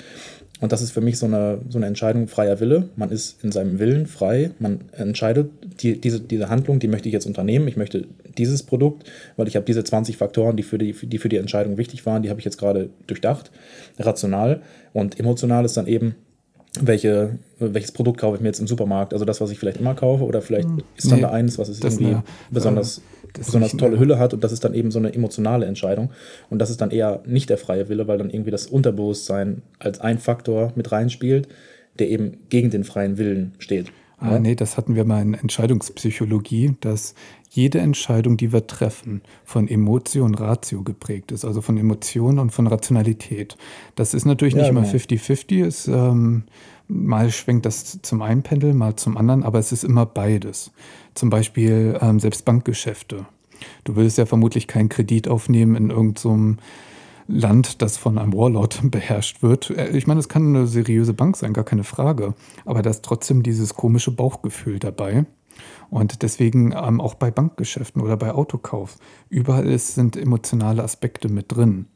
[0.61, 2.89] Und das ist für mich so eine, so eine Entscheidung freier Wille.
[2.97, 4.51] Man ist in seinem Willen frei.
[4.59, 5.51] Man entscheidet,
[5.83, 7.69] die, diese, diese Handlung, die möchte ich jetzt unternehmen.
[7.69, 11.29] Ich möchte dieses Produkt, weil ich habe diese 20 Faktoren, die für die, die für
[11.29, 13.51] die Entscheidung wichtig waren, die habe ich jetzt gerade durchdacht,
[13.99, 14.63] rational.
[14.93, 16.17] Und emotional ist dann eben,
[16.81, 19.13] welche, welches Produkt kaufe ich mir jetzt im Supermarkt?
[19.13, 20.83] Also das, was ich vielleicht immer kaufe, oder vielleicht hm.
[20.97, 23.01] ist dann da eins, was es irgendwie eine, besonders, äh,
[23.39, 26.11] besonders tolle Hülle hat und das ist dann eben so eine emotionale Entscheidung.
[26.51, 30.01] Und das ist dann eher nicht der freie Wille, weil dann irgendwie das Unterbewusstsein als
[30.01, 31.49] ein Faktor mit reinspielt,
[31.99, 33.93] der eben gegen den freien Willen steht.
[34.21, 34.39] Ah, ja?
[34.41, 37.15] nee, das hatten wir mal in Entscheidungspsychologie, dass
[37.51, 42.51] jede Entscheidung, die wir treffen, von Emotion und Ratio geprägt ist, also von Emotion und
[42.51, 43.57] von Rationalität.
[43.95, 46.11] Das ist natürlich ja, nicht immer 50-50, genau.
[46.11, 46.43] ähm,
[46.89, 50.73] mal schwenkt das zum einen Pendel, mal zum anderen, aber es ist immer beides.
[51.19, 53.27] Zum Beispiel ähm, selbst Bankgeschäfte.
[53.83, 56.63] Du willst ja vermutlich keinen Kredit aufnehmen in irgendeinem so
[57.27, 59.71] Land, das von einem Warlord beherrscht wird.
[59.71, 62.35] Äh, ich meine, es kann eine seriöse Bank sein, gar keine Frage.
[62.65, 65.27] Aber da ist trotzdem dieses komische Bauchgefühl dabei.
[65.91, 68.97] Und deswegen ähm, auch bei Bankgeschäften oder bei Autokauf.
[69.29, 71.87] Überall ist, sind emotionale Aspekte mit drin.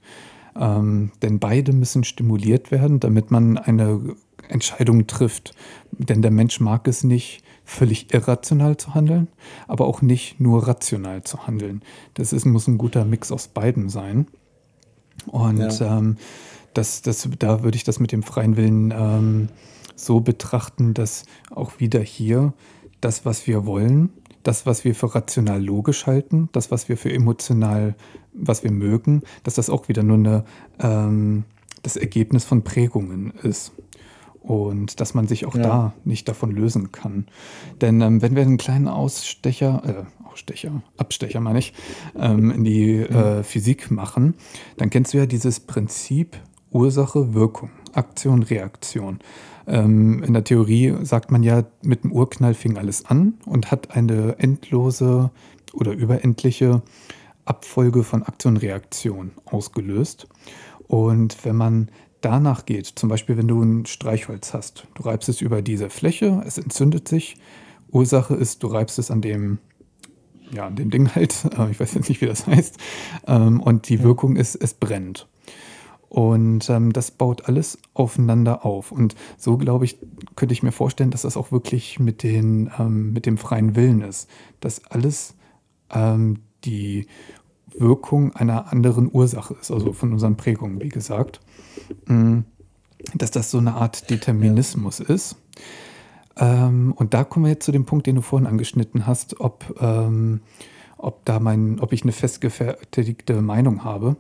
[0.57, 4.17] Ähm, denn beide müssen stimuliert werden, damit man eine
[4.49, 5.55] Entscheidung trifft.
[5.93, 9.29] Denn der Mensch mag es nicht, völlig irrational zu handeln,
[9.69, 11.83] aber auch nicht nur rational zu handeln.
[12.15, 14.27] Das ist, muss ein guter Mix aus beiden sein.
[15.27, 15.99] Und ja.
[15.99, 16.17] ähm,
[16.75, 19.49] das, das, da würde ich das mit dem freien Willen ähm,
[19.95, 22.55] so betrachten, dass auch wieder hier
[23.01, 24.11] das, was wir wollen,
[24.43, 27.95] das, was wir für rational logisch halten, das, was wir für emotional,
[28.33, 30.45] was wir mögen, dass das auch wieder nur eine,
[30.81, 31.45] ähm,
[31.83, 33.73] das Ergebnis von Prägungen ist.
[34.43, 35.63] Und dass man sich auch ja.
[35.63, 37.27] da nicht davon lösen kann.
[37.81, 41.75] Denn ähm, wenn wir einen kleinen Ausstecher, äh, Ausstecher, Abstecher meine ich,
[42.19, 44.35] ähm, in die äh, Physik machen,
[44.79, 46.37] dann kennst du ja dieses Prinzip
[46.71, 49.21] Ursache, Wirkung, Aktion, Reaktion.
[49.67, 53.95] Ähm, in der Theorie sagt man ja, mit dem Urknall fing alles an und hat
[53.95, 55.31] eine endlose
[55.73, 56.83] oder überendliche
[57.45, 60.29] Abfolge von Aktion und Reaktion ausgelöst.
[60.89, 61.91] Und wenn man
[62.23, 66.43] danach geht, zum Beispiel wenn du ein Streichholz hast, du reibst es über diese Fläche,
[66.47, 67.37] es entzündet sich,
[67.91, 69.59] Ursache ist, du reibst es an dem,
[70.51, 72.79] ja, an dem Ding halt, ich weiß jetzt nicht, wie das heißt,
[73.27, 75.29] ähm, und die Wirkung ist, es brennt.
[76.09, 78.93] Und ähm, das baut alles aufeinander auf.
[78.93, 79.99] Und so, glaube ich,
[80.37, 84.03] könnte ich mir vorstellen, dass das auch wirklich mit, den, ähm, mit dem freien Willen
[84.03, 84.29] ist.
[84.61, 85.37] Dass alles
[85.91, 87.07] ähm, die
[87.75, 91.41] Wirkung einer anderen Ursache ist, also von unseren Prägungen, wie gesagt.
[92.07, 92.41] Mm,
[93.15, 95.07] dass das so eine Art Determinismus ja.
[95.07, 95.37] ist.
[96.37, 99.77] Ähm, und da kommen wir jetzt zu dem Punkt, den du vorhin angeschnitten hast, ob,
[99.81, 100.41] ähm,
[100.97, 104.17] ob, da mein, ob ich eine festgefertigte Meinung habe.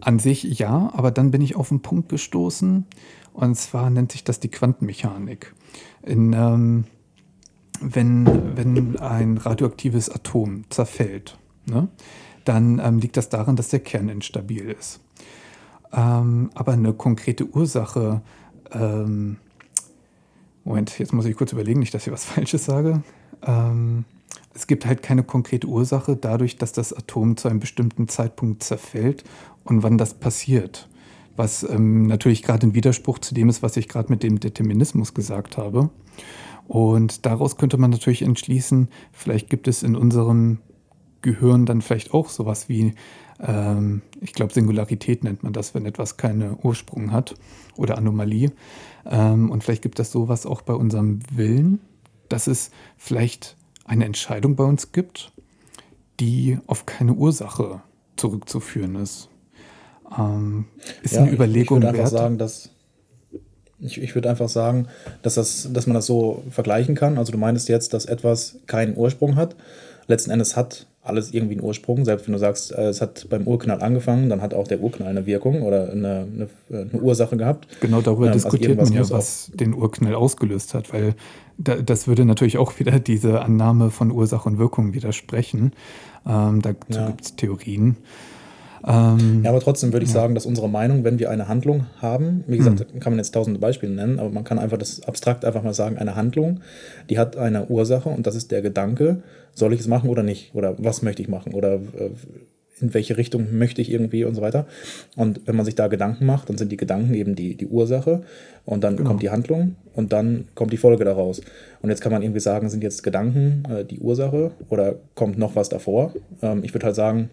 [0.00, 2.86] An sich ja, aber dann bin ich auf einen Punkt gestoßen
[3.32, 5.54] und zwar nennt sich das die Quantenmechanik.
[6.02, 6.84] In, ähm,
[7.80, 11.88] wenn, wenn ein radioaktives Atom zerfällt, ne,
[12.44, 15.00] dann ähm, liegt das daran, dass der Kern instabil ist.
[15.92, 18.22] Ähm, aber eine konkrete Ursache,
[18.72, 19.36] ähm,
[20.64, 23.02] Moment, jetzt muss ich kurz überlegen, nicht, dass ich was Falsches sage.
[23.42, 24.04] Ähm,
[24.54, 29.24] es gibt halt keine konkrete Ursache dadurch, dass das Atom zu einem bestimmten Zeitpunkt zerfällt
[29.64, 30.88] und wann das passiert.
[31.36, 35.14] Was ähm, natürlich gerade ein Widerspruch zu dem ist, was ich gerade mit dem Determinismus
[35.14, 35.90] gesagt habe.
[36.68, 40.58] Und daraus könnte man natürlich entschließen, vielleicht gibt es in unserem
[41.22, 42.94] Gehirn dann vielleicht auch sowas wie,
[43.42, 47.34] ähm, ich glaube, Singularität nennt man das, wenn etwas keinen Ursprung hat
[47.76, 48.52] oder Anomalie.
[49.06, 51.80] Ähm, und vielleicht gibt es sowas auch bei unserem Willen,
[52.28, 55.32] dass es vielleicht eine Entscheidung bei uns gibt,
[56.20, 57.82] die auf keine Ursache
[58.16, 59.28] zurückzuführen ist.
[60.16, 60.66] Ähm,
[61.02, 62.70] ist ja, eine Überlegung ich, ich würde einfach sagen, dass
[63.82, 64.88] ich, ich würde einfach sagen,
[65.22, 67.16] dass, das, dass man das so vergleichen kann.
[67.16, 69.56] Also du meinst jetzt, dass etwas keinen Ursprung hat.
[70.06, 72.04] Letzten Endes hat alles irgendwie einen Ursprung.
[72.04, 75.08] Selbst wenn du sagst, äh, es hat beim Urknall angefangen, dann hat auch der Urknall
[75.08, 77.68] eine Wirkung oder eine, eine, eine Ursache gehabt.
[77.80, 81.14] Genau darüber ähm, also diskutiert man ja, was den Urknall ausgelöst hat, weil
[81.56, 85.72] da, das würde natürlich auch wieder diese Annahme von Ursache und Wirkung widersprechen.
[86.26, 87.06] Ähm, dazu ja.
[87.06, 87.96] gibt es Theorien.
[88.86, 90.20] Ähm, ja, aber trotzdem würde ich ja.
[90.20, 93.00] sagen, dass unsere Meinung, wenn wir eine Handlung haben, wie gesagt, hm.
[93.00, 95.98] kann man jetzt tausende Beispiele nennen, aber man kann einfach das abstrakt einfach mal sagen,
[95.98, 96.60] eine Handlung,
[97.10, 99.22] die hat eine Ursache und das ist der Gedanke,
[99.54, 100.54] soll ich es machen oder nicht?
[100.54, 101.54] Oder was möchte ich machen?
[101.54, 102.10] Oder äh,
[102.80, 104.66] in welche Richtung möchte ich irgendwie und so weiter.
[105.16, 108.22] Und wenn man sich da Gedanken macht, dann sind die Gedanken eben die, die Ursache
[108.64, 109.10] und dann genau.
[109.10, 111.40] kommt die Handlung und dann kommt die Folge daraus.
[111.82, 115.56] Und jetzt kann man irgendwie sagen, sind jetzt Gedanken äh, die Ursache oder kommt noch
[115.56, 116.14] was davor?
[116.42, 117.30] Ähm, ich würde halt sagen,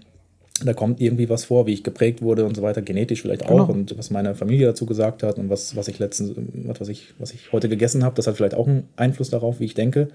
[0.64, 3.68] da kommt irgendwie was vor, wie ich geprägt wurde und so weiter, genetisch vielleicht auch
[3.68, 3.72] genau.
[3.72, 6.34] und was meine Familie dazu gesagt hat und was, was ich letztens,
[6.80, 9.66] was ich, was ich heute gegessen habe, das hat vielleicht auch einen Einfluss darauf, wie
[9.66, 10.10] ich denke,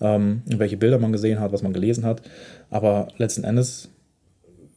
[0.00, 2.22] ähm, welche Bilder man gesehen hat, was man gelesen hat.
[2.70, 3.88] Aber letzten Endes,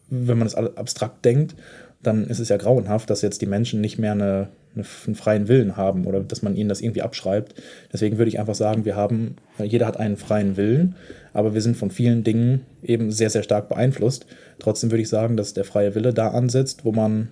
[0.09, 1.55] wenn man es abstrakt denkt,
[2.01, 5.47] dann ist es ja grauenhaft, dass jetzt die Menschen nicht mehr eine, eine, einen freien
[5.47, 7.55] Willen haben oder dass man ihnen das irgendwie abschreibt.
[7.91, 10.95] Deswegen würde ich einfach sagen, wir haben, jeder hat einen freien Willen,
[11.33, 14.25] aber wir sind von vielen Dingen eben sehr, sehr stark beeinflusst.
[14.59, 17.29] Trotzdem würde ich sagen, dass der freie Wille da ansetzt, wo man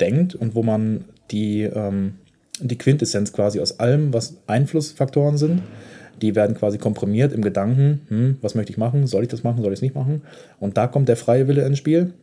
[0.00, 2.14] denkt und wo man die, ähm,
[2.60, 5.62] die Quintessenz quasi aus allem, was Einflussfaktoren sind,
[6.22, 9.62] die werden quasi komprimiert im Gedanken, hm, was möchte ich machen, soll ich das machen,
[9.62, 10.22] soll ich es nicht machen?
[10.58, 12.14] Und da kommt der freie Wille ins Spiel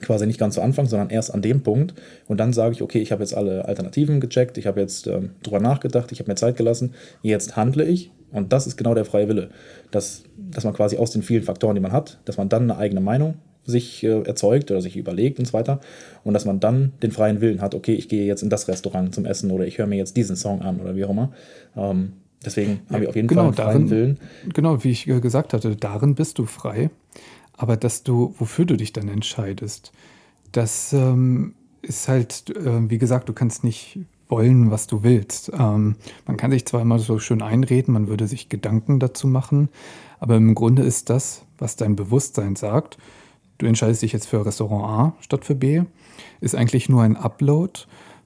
[0.00, 1.94] quasi nicht ganz zu Anfang, sondern erst an dem Punkt.
[2.26, 5.30] Und dann sage ich, okay, ich habe jetzt alle Alternativen gecheckt, ich habe jetzt ähm,
[5.42, 8.10] drüber nachgedacht, ich habe mir Zeit gelassen, jetzt handle ich.
[8.32, 9.50] Und das ist genau der freie Wille,
[9.90, 12.78] dass, dass man quasi aus den vielen Faktoren, die man hat, dass man dann eine
[12.78, 15.80] eigene Meinung sich äh, erzeugt oder sich überlegt und so weiter.
[16.24, 19.14] Und dass man dann den freien Willen hat, okay, ich gehe jetzt in das Restaurant
[19.14, 21.32] zum Essen oder ich höre mir jetzt diesen Song an oder wie auch immer.
[21.76, 24.18] Ähm, deswegen ja, haben wir auf jeden genau, Fall einen freien darin, Willen.
[24.54, 26.90] Genau, wie ich äh, gesagt hatte, darin bist du frei.
[27.62, 29.92] Aber dass du, wofür du dich dann entscheidest,
[30.50, 35.52] das ähm, ist halt, äh, wie gesagt, du kannst nicht wollen, was du willst.
[35.56, 35.94] Ähm,
[36.26, 39.68] man kann sich zwar immer so schön einreden, man würde sich Gedanken dazu machen,
[40.18, 42.98] aber im Grunde ist das, was dein Bewusstsein sagt,
[43.58, 45.84] du entscheidest dich jetzt für Restaurant A statt für B,
[46.40, 47.82] ist eigentlich nur ein Upload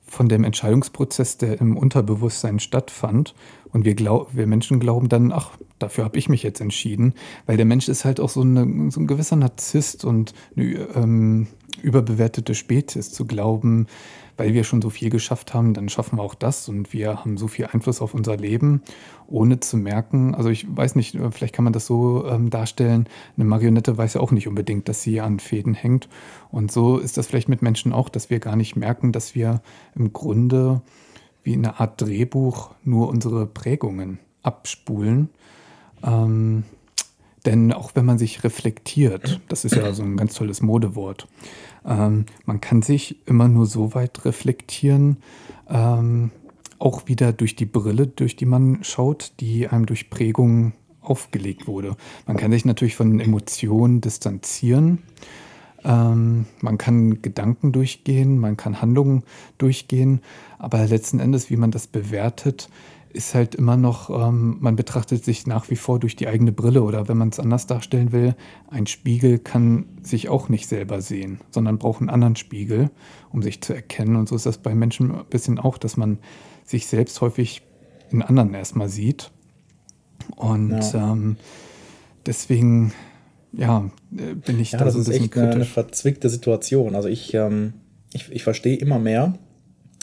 [0.07, 3.35] von dem Entscheidungsprozess, der im Unterbewusstsein stattfand.
[3.73, 7.15] Und wir, glaub, wir Menschen glauben dann, ach, dafür habe ich mich jetzt entschieden,
[7.47, 11.47] weil der Mensch ist halt auch so, eine, so ein gewisser Narzisst und eine ähm,
[11.83, 13.87] überbewertete Spezies zu glauben,
[14.37, 17.37] weil wir schon so viel geschafft haben, dann schaffen wir auch das und wir haben
[17.37, 18.83] so viel Einfluss auf unser Leben,
[19.29, 23.09] ohne zu merken, also ich weiß nicht, äh, vielleicht kann man das so ähm, darstellen,
[23.37, 26.09] eine Marionette weiß ja auch nicht unbedingt, dass sie an Fäden hängt.
[26.51, 29.63] Und so ist das vielleicht mit Menschen auch, dass wir gar nicht merken, dass wir
[29.95, 30.83] im Grunde
[31.47, 35.31] wie eine Art Drehbuch nur unsere Prägungen abspulen.
[36.03, 36.65] Ähm,
[37.47, 41.29] denn auch wenn man sich reflektiert, das ist ja so ein ganz tolles Modewort,
[41.87, 45.19] ähm, man kann sich immer nur so weit reflektieren,
[45.69, 46.33] ähm,
[46.81, 51.97] auch wieder durch die Brille, durch die man schaut, die einem durch Prägungen aufgelegt wurde.
[52.27, 55.05] Man kann sich natürlich von Emotionen distanzieren.
[55.87, 59.23] Ähm, man kann Gedanken durchgehen, man kann Handlungen
[59.57, 60.21] durchgehen,
[60.59, 62.69] aber letzten Endes, wie man das bewertet,
[63.17, 66.83] ist halt immer noch, ähm, man betrachtet sich nach wie vor durch die eigene Brille
[66.83, 68.35] oder wenn man es anders darstellen will,
[68.69, 72.91] ein Spiegel kann sich auch nicht selber sehen, sondern braucht einen anderen Spiegel,
[73.33, 74.17] um sich zu erkennen.
[74.17, 76.19] Und so ist das bei Menschen ein bisschen auch, dass man
[76.65, 77.63] sich selbst häufig
[78.11, 79.31] in anderen erstmal sieht.
[80.37, 81.13] Und ja.
[81.13, 81.37] ähm,
[82.27, 82.93] deswegen,
[83.53, 85.55] ja, äh, bin ich ja, da das so ein ist echt kritisch.
[85.55, 86.95] eine verzwickte Situation.
[86.95, 87.75] Also ich, ähm,
[88.13, 89.35] ich, ich verstehe immer mehr,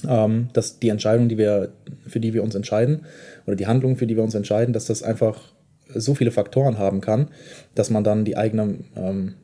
[0.07, 1.73] ähm, dass die Entscheidung, die wir,
[2.07, 3.01] für die wir uns entscheiden,
[3.45, 5.53] oder die Handlung, für die wir uns entscheiden, dass das einfach
[5.93, 7.29] so viele Faktoren haben kann,
[7.75, 9.35] dass man dann die eigene, ähm,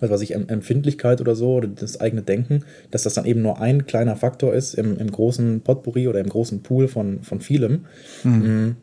[0.00, 3.86] was ich, Empfindlichkeit oder so, oder das eigene Denken, dass das dann eben nur ein
[3.86, 7.86] kleiner Faktor ist im, im großen Potpourri oder im großen Pool von, von vielem.
[8.24, 8.76] Mhm.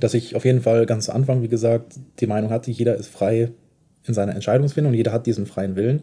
[0.00, 3.08] Dass ich auf jeden Fall ganz zu Anfang, wie gesagt, die Meinung hatte, jeder ist
[3.08, 3.50] frei
[4.04, 6.02] in seiner Entscheidungsfindung, jeder hat diesen freien Willen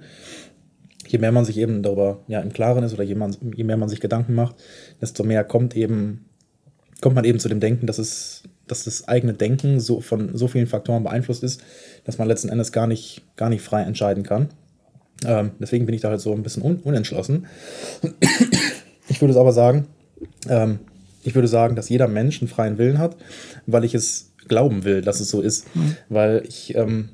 [1.10, 3.78] je mehr man sich eben darüber ja, im Klaren ist oder je, man, je mehr
[3.78, 4.56] man sich Gedanken macht,
[5.02, 6.26] desto mehr kommt eben,
[7.02, 10.48] kommt man eben zu dem Denken, dass es, dass das eigene Denken so von so
[10.48, 11.64] vielen Faktoren beeinflusst ist,
[12.04, 14.50] dass man letzten Endes gar nicht, gar nicht frei entscheiden kann.
[15.26, 17.48] Ähm, deswegen bin ich da halt so ein bisschen un unentschlossen.
[19.12, 19.88] Ich würde es aber sagen,
[20.48, 20.80] ähm,
[21.24, 23.18] ich würde sagen, dass jeder Mensch einen freien Willen hat,
[23.66, 25.76] weil ich es glauben will, dass es so ist.
[25.76, 25.96] Mhm.
[26.10, 27.10] Weil ich ähm,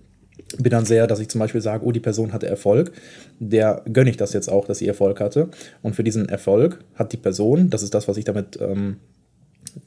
[0.58, 2.92] bin dann sehr, dass ich zum Beispiel sage, oh, die Person hatte Erfolg,
[3.40, 5.50] der gönne ich das jetzt auch, dass sie Erfolg hatte.
[5.82, 8.98] Und für diesen Erfolg hat die Person, das ist das, was ich damit ähm,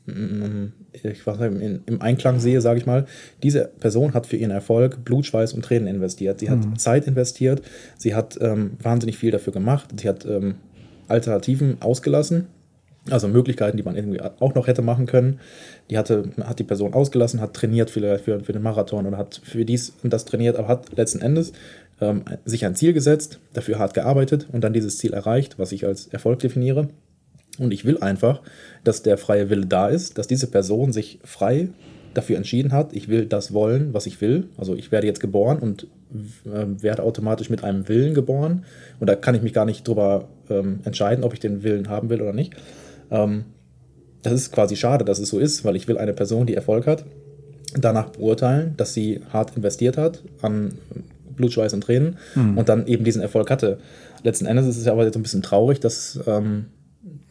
[0.06, 3.06] mm, ich weiß nicht, im Einklang sehe, sage ich mal,
[3.42, 6.40] diese Person hat für ihren Erfolg Blut, Schweiß und Tränen investiert.
[6.40, 6.78] Sie hat mhm.
[6.78, 7.62] Zeit investiert,
[7.96, 10.56] sie hat ähm, wahnsinnig viel dafür gemacht, sie hat ähm,
[11.06, 12.48] Alternativen ausgelassen
[13.10, 15.40] also Möglichkeiten, die man irgendwie auch noch hätte machen können.
[15.90, 19.40] Die hatte, hat die Person ausgelassen, hat trainiert für, für, für den Marathon oder hat
[19.44, 21.52] für dies und das trainiert, aber hat letzten Endes
[22.00, 25.86] ähm, sich ein Ziel gesetzt, dafür hart gearbeitet und dann dieses Ziel erreicht, was ich
[25.86, 26.88] als Erfolg definiere.
[27.58, 28.40] Und ich will einfach,
[28.84, 31.70] dass der freie Wille da ist, dass diese Person sich frei
[32.14, 34.48] dafür entschieden hat, ich will das wollen, was ich will.
[34.56, 35.86] Also ich werde jetzt geboren und
[36.46, 38.64] äh, werde automatisch mit einem Willen geboren.
[39.00, 42.10] Und da kann ich mich gar nicht drüber ähm, entscheiden, ob ich den Willen haben
[42.10, 42.54] will oder nicht.
[43.10, 43.44] Ähm,
[44.22, 46.86] das ist quasi schade, dass es so ist, weil ich will eine Person, die Erfolg
[46.86, 47.04] hat,
[47.74, 50.72] danach beurteilen, dass sie hart investiert hat an
[51.36, 52.58] Blut, Schweiß und Tränen mhm.
[52.58, 53.78] und dann eben diesen Erfolg hatte.
[54.22, 56.66] Letzten Endes ist es aber jetzt ein bisschen traurig, dass ähm,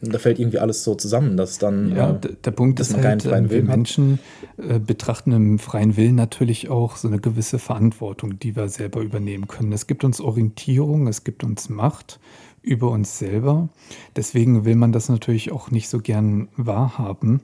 [0.00, 3.50] da fällt irgendwie alles so zusammen, dass dann ja, äh, der Punkt ist halt, freien
[3.50, 4.20] wir Menschen
[4.56, 9.48] äh, betrachten im freien Willen natürlich auch so eine gewisse Verantwortung, die wir selber übernehmen
[9.48, 9.72] können.
[9.72, 12.20] Es gibt uns Orientierung, es gibt uns Macht
[12.62, 13.68] über uns selber.
[14.16, 17.40] Deswegen will man das natürlich auch nicht so gern wahrhaben,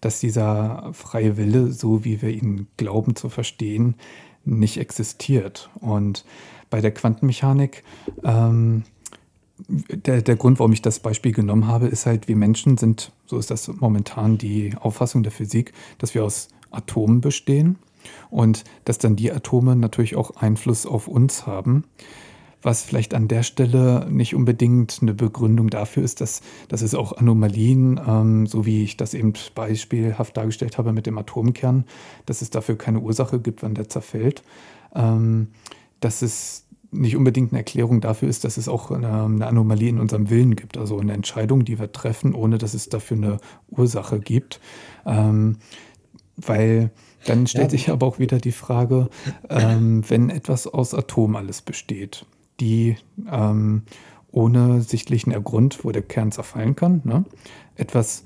[0.00, 3.94] dass dieser freie Wille, so wie wir ihn glauben zu verstehen,
[4.44, 5.70] nicht existiert.
[5.80, 6.24] Und
[6.70, 7.82] bei der Quantenmechanik,
[8.22, 8.84] ähm,
[9.68, 13.38] der, der Grund, warum ich das Beispiel genommen habe, ist halt, wir Menschen sind, so
[13.38, 17.78] ist das momentan die Auffassung der Physik, dass wir aus Atomen bestehen
[18.30, 21.84] und dass dann die Atome natürlich auch Einfluss auf uns haben
[22.64, 27.12] was vielleicht an der Stelle nicht unbedingt eine Begründung dafür ist, dass, dass es auch
[27.12, 31.84] Anomalien, ähm, so wie ich das eben beispielhaft dargestellt habe mit dem Atomkern,
[32.26, 34.42] dass es dafür keine Ursache gibt, wann der zerfällt.
[34.94, 35.48] Ähm,
[36.00, 39.98] dass es nicht unbedingt eine Erklärung dafür ist, dass es auch eine, eine, Anomalie in
[39.98, 43.36] unserem Willen gibt, also eine Entscheidung, die wir treffen, ohne dass es dafür eine
[43.68, 44.60] Ursache gibt.
[45.04, 45.56] Ähm,
[46.36, 46.90] weil
[47.26, 47.70] dann stellt ja.
[47.70, 49.08] sich aber auch wieder die Frage,
[49.48, 52.26] ähm, wenn etwas aus Atom alles besteht,
[52.60, 52.96] die
[53.30, 53.82] ähm,
[54.30, 57.24] ohne sichtlichen Ergrund, wo der Kern zerfallen kann, ne?
[57.76, 58.24] etwas,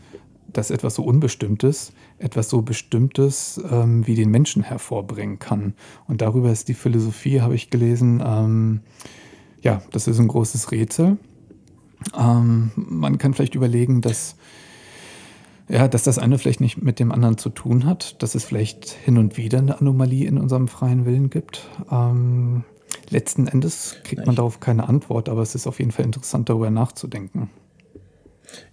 [0.52, 5.74] das etwas so Unbestimmtes, etwas so Bestimmtes ähm, wie den Menschen hervorbringen kann.
[6.06, 8.80] Und darüber ist die Philosophie, habe ich gelesen, ähm,
[9.62, 11.18] ja, das ist ein großes Rätsel.
[12.16, 14.36] Ähm, man kann vielleicht überlegen, dass
[15.70, 18.88] ja, dass das eine vielleicht nicht mit dem anderen zu tun hat, dass es vielleicht
[18.88, 21.68] hin und wieder eine Anomalie in unserem freien Willen gibt.
[21.90, 22.64] Ähm,
[23.10, 26.70] letzten Endes kriegt man darauf keine Antwort, aber es ist auf jeden Fall interessant, darüber
[26.70, 27.50] nachzudenken.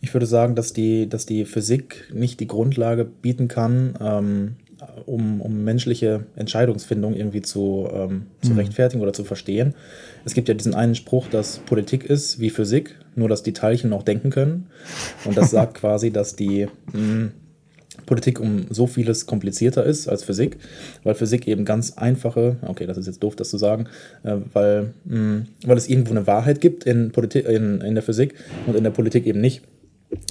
[0.01, 4.56] Ich würde sagen, dass die, dass die Physik nicht die Grundlage bieten kann, ähm,
[5.06, 8.60] um, um menschliche Entscheidungsfindung irgendwie zu, ähm, zu mhm.
[8.60, 9.73] rechtfertigen oder zu verstehen.
[10.23, 13.89] Es gibt ja diesen einen Spruch, dass Politik ist wie Physik, nur dass die Teilchen
[13.89, 14.67] noch denken können.
[15.25, 17.32] Und das sagt quasi, dass die mh, hm,
[18.06, 20.58] Politik um so vieles komplizierter ist als Physik,
[21.04, 23.88] weil Physik eben ganz einfache, okay, das ist jetzt doof, das zu sagen,
[24.24, 28.04] äh, weil, mh, hm, weil es irgendwo eine Wahrheit gibt in, Politik, in, in der
[28.04, 28.36] Physik
[28.68, 29.62] und in der Politik eben nicht.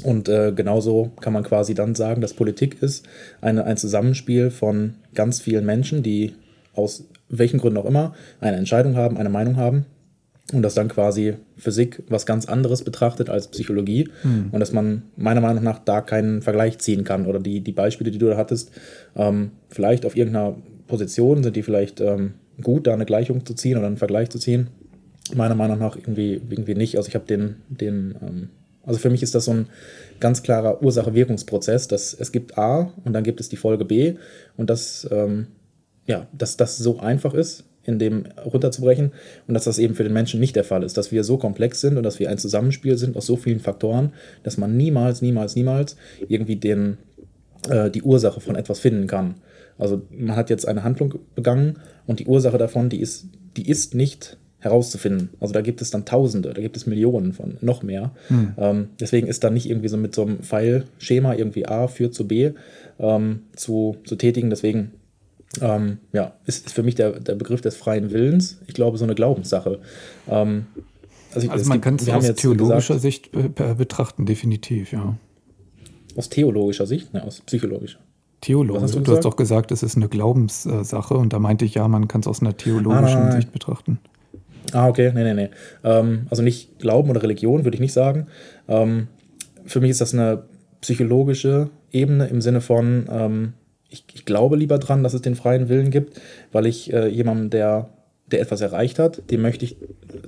[0.03, 3.07] Und äh, genauso kann man quasi dann sagen, dass Politik ist
[3.41, 6.35] eine, ein Zusammenspiel von ganz vielen Menschen, die
[6.75, 9.87] aus welchen Gründen auch immer eine Entscheidung haben, eine Meinung haben.
[10.53, 14.11] Und dass dann quasi Physik was ganz anderes betrachtet als Psychologie.
[14.23, 14.49] Hm.
[14.53, 17.27] Und dass man meiner Meinung nach da keinen Vergleich ziehen kann.
[17.27, 18.71] Oder die, die Beispiele, die du da hattest,
[19.17, 23.79] ähm, vielleicht auf irgendeiner Position sind die vielleicht ähm, gut, da eine Gleichung zu ziehen
[23.79, 24.69] oder einen Vergleich zu ziehen.
[25.35, 26.97] Meiner Meinung nach irgendwie, irgendwie nicht.
[26.97, 28.49] Also ich habe den, den ähm,
[28.87, 29.67] also für mich ist das so ein
[30.21, 34.15] ganz klarer Ursache-Wirkungsprozess, dass es gibt A und dann gibt es die Folge B
[34.57, 35.47] und dass, ähm,
[36.07, 39.13] ja, dass das so einfach ist, in dem runterzubrechen
[39.47, 41.81] und dass das eben für den Menschen nicht der Fall ist, dass wir so komplex
[41.81, 45.57] sind und dass wir ein Zusammenspiel sind aus so vielen Faktoren, dass man niemals, niemals,
[45.57, 45.97] niemals
[46.29, 46.99] irgendwie den,
[47.69, 49.37] äh, die Ursache von etwas finden kann.
[49.79, 53.95] Also man hat jetzt eine Handlung begangen und die Ursache davon, die ist, die ist
[53.95, 55.31] nicht herauszufinden.
[55.41, 58.13] Also da gibt es dann Tausende, da gibt es Millionen von, noch mehr.
[58.29, 58.55] Hm.
[58.57, 62.27] Ähm, deswegen ist da nicht irgendwie so mit so einem Pfeilschema irgendwie A führt zu
[62.27, 62.53] B
[62.99, 64.49] ähm, zu, zu tätigen.
[64.49, 64.93] Deswegen
[65.61, 69.05] ähm, ja, ist, ist für mich der, der Begriff des freien Willens, ich glaube, so
[69.05, 69.81] eine Glaubenssache.
[70.29, 70.67] Ähm,
[71.35, 75.17] also, also man kann es aus theologischer gesagt, Sicht be betrachten, definitiv, ja.
[76.17, 77.13] Aus theologischer Sicht?
[77.13, 77.99] Ne, aus psychologischer.
[78.41, 78.83] Theologisch.
[78.83, 81.89] Hast du, du hast doch gesagt, es ist eine Glaubenssache und da meinte ich ja,
[81.89, 83.99] man kann es aus einer theologischen ah, Sicht betrachten.
[84.73, 85.51] Ah, okay, nee, nee, nee.
[85.83, 88.27] Ähm, also nicht Glauben oder Religion, würde ich nicht sagen.
[88.69, 89.09] Ähm,
[89.65, 90.45] für mich ist das eine
[90.83, 93.53] psychologische Ebene im Sinne von, ähm,
[93.95, 96.21] ich, ich, glaube lieber dran, dass es den freien Willen gibt,
[96.53, 97.89] weil ich äh, jemandem, der,
[98.31, 99.77] der etwas erreicht hat, dem möchte ich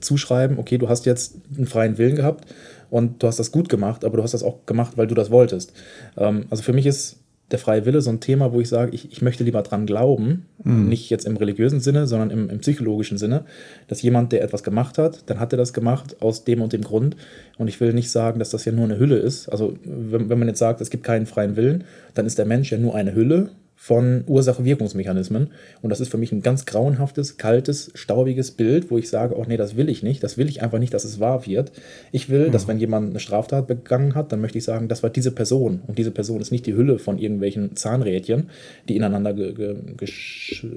[0.00, 2.46] zuschreiben, okay, du hast jetzt einen freien Willen gehabt
[2.90, 5.30] und du hast das gut gemacht, aber du hast das auch gemacht, weil du das
[5.30, 5.72] wolltest.
[6.16, 7.18] Ähm, also für mich ist
[7.52, 10.46] der freie Wille so ein Thema, wo ich sage, ich, ich möchte lieber dran glauben,
[10.64, 10.88] mhm.
[10.88, 13.44] nicht jetzt im religiösen Sinne, sondern im, im, psychologischen Sinne,
[13.86, 16.82] dass jemand, der etwas gemacht hat, dann hat er das gemacht aus dem und dem
[16.82, 17.16] Grund.
[17.56, 19.48] Und ich will nicht sagen, dass das ja nur eine Hülle ist.
[19.48, 22.72] Also wenn, wenn man jetzt sagt, es gibt keinen freien Willen, dann ist der Mensch
[22.72, 25.50] ja nur eine Hülle von Ursache-Wirkungsmechanismen.
[25.82, 29.44] Und das ist für mich ein ganz grauenhaftes, kaltes, staubiges Bild, wo ich sage, oh
[29.46, 30.24] nee, das will ich nicht.
[30.24, 31.72] Das will ich einfach nicht, dass es wahr wird.
[32.10, 32.52] Ich will, mhm.
[32.52, 35.82] dass wenn jemand eine Straftat begangen hat, dann möchte ich sagen, das war diese Person.
[35.86, 38.48] Und diese Person ist nicht die Hülle von irgendwelchen Zahnrädchen,
[38.88, 39.76] die ineinander ge ge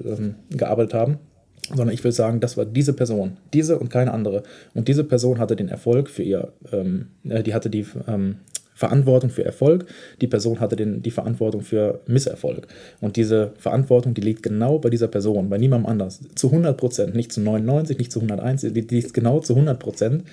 [0.06, 1.18] ähm, gearbeitet haben,
[1.68, 4.42] sondern ich will sagen, das war diese Person, diese und keine andere.
[4.74, 8.36] Und diese Person hatte den Erfolg für ihr, ähm, äh, die hatte die ähm,
[8.80, 9.84] Verantwortung für Erfolg,
[10.22, 12.66] die Person hatte den, die Verantwortung für Misserfolg.
[13.02, 16.22] Und diese Verantwortung, die liegt genau bei dieser Person, bei niemandem anders.
[16.34, 20.24] Zu 100 Prozent, nicht zu 99, nicht zu 101, die liegt genau zu 100 Prozent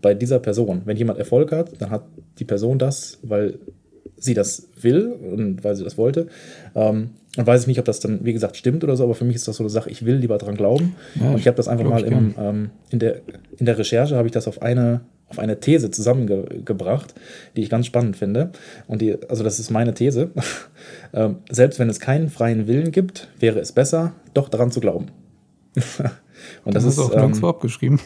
[0.00, 0.82] bei dieser Person.
[0.84, 2.04] Wenn jemand Erfolg hat, dann hat
[2.38, 3.58] die Person das, weil
[4.16, 6.28] sie das will und weil sie das wollte.
[6.76, 9.24] Ähm, und weiß ich nicht, ob das dann, wie gesagt, stimmt oder so, aber für
[9.24, 10.94] mich ist das so eine Sache, ich will lieber dran glauben.
[11.16, 13.16] Ja, und ich habe das einfach mal im, ähm, in, der,
[13.58, 17.14] in der Recherche, habe ich das auf eine auf eine These zusammengebracht,
[17.56, 18.50] die ich ganz spannend finde.
[18.86, 20.30] Und die, also das ist meine These.
[21.14, 25.06] Ähm, selbst wenn es keinen freien Willen gibt, wäre es besser, doch daran zu glauben.
[26.64, 28.00] Und das, das ist auch ähm, nirgendwo abgeschrieben.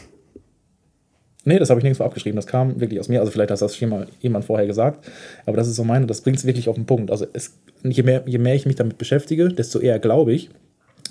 [1.43, 2.35] Nee, das habe ich nirgendwo abgeschrieben.
[2.35, 3.19] Das kam wirklich aus mir.
[3.19, 5.09] Also vielleicht hat das schon mal jemand vorher gesagt.
[5.45, 7.11] Aber das ist so meine, das bringt es wirklich auf den Punkt.
[7.11, 10.49] Also es, je, mehr, je mehr ich mich damit beschäftige, desto eher glaube ich,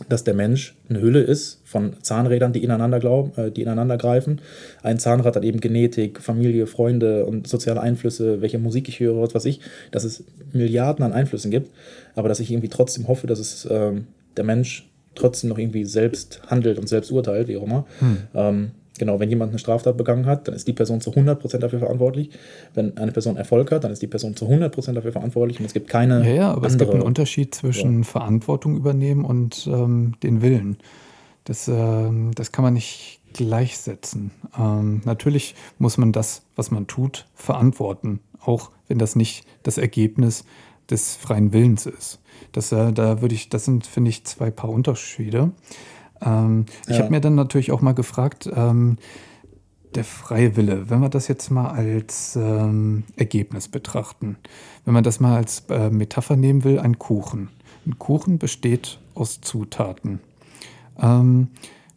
[0.08, 4.40] dass der Mensch eine Hülle ist von Zahnrädern, die ineinander, glauben, äh, die ineinander greifen.
[4.82, 9.34] Ein Zahnrad hat eben Genetik, Familie, Freunde und soziale Einflüsse, welche Musik ich höre, was
[9.34, 11.70] weiß ich, dass es Milliarden an Einflüssen gibt,
[12.14, 13.92] aber dass ich irgendwie trotzdem hoffe, dass es äh,
[14.36, 17.86] der Mensch trotzdem noch irgendwie selbst handelt und selbst urteilt, wie auch immer.
[17.98, 18.16] Hm.
[18.34, 18.70] Ähm,
[19.00, 22.28] Genau, wenn jemand eine Straftat begangen hat, dann ist die Person zu 100% dafür verantwortlich.
[22.74, 25.72] Wenn eine Person Erfolg hat, dann ist die Person zu 100% dafür verantwortlich und es
[25.72, 26.22] gibt keine.
[26.28, 28.04] Ja, ja, aber es gibt einen Unterschied zwischen ja.
[28.04, 30.76] Verantwortung übernehmen und ähm, den Willen.
[31.44, 34.32] Das, ähm, das kann man nicht gleichsetzen.
[34.58, 40.44] Ähm, natürlich muss man das, was man tut, verantworten, auch wenn das nicht das Ergebnis
[40.90, 42.20] des freien Willens ist.
[42.52, 45.52] Das, äh, da würde ich, das sind, finde ich, zwei Paar Unterschiede.
[46.22, 46.94] Ähm, ja.
[46.94, 48.96] Ich habe mir dann natürlich auch mal gefragt, ähm,
[49.94, 54.36] der freie Wille, wenn wir das jetzt mal als ähm, Ergebnis betrachten,
[54.84, 57.48] wenn man das mal als äh, Metapher nehmen will, ein Kuchen.
[57.86, 60.20] Ein Kuchen besteht aus Zutaten.
[61.00, 61.48] Ähm,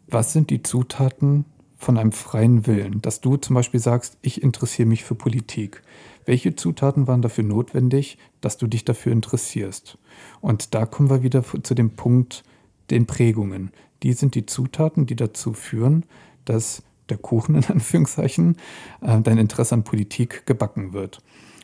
[0.08, 1.46] was sind die Zutaten
[1.78, 3.02] von einem freien Willen?
[3.02, 5.84] Dass du zum Beispiel sagst, ich interessiere mich für Politik.
[6.26, 9.98] Welche Zutaten waren dafür notwendig, dass du dich dafür interessierst?
[10.40, 12.44] Und da kommen wir wieder zu dem Punkt
[12.90, 13.72] den Prägungen
[14.04, 16.06] die sind die Zutaten, die dazu führen,
[16.46, 18.58] dass der Kuchen in Anführungszeichen,
[19.02, 21.20] äh, dein Interesse an Politik gebacken wird.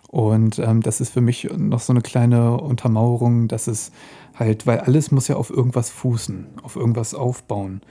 [0.07, 3.91] Und ähm, das ist für mich noch so eine kleine Untermauerung, dass es
[4.33, 7.81] halt, weil alles muss ja auf irgendwas fußen, auf irgendwas aufbauen.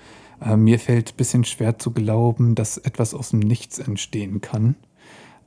[0.45, 4.75] Äh, mir fällt ein bisschen schwer zu glauben, dass etwas aus dem Nichts entstehen kann.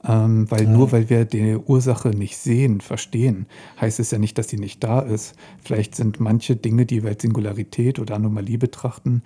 [0.03, 0.69] Ähm, weil ja.
[0.69, 3.45] nur weil wir die Ursache nicht sehen, verstehen,
[3.79, 5.35] heißt es ja nicht, dass sie nicht da ist.
[5.63, 9.21] Vielleicht sind manche Dinge, die wir als Singularität oder Anomalie betrachten,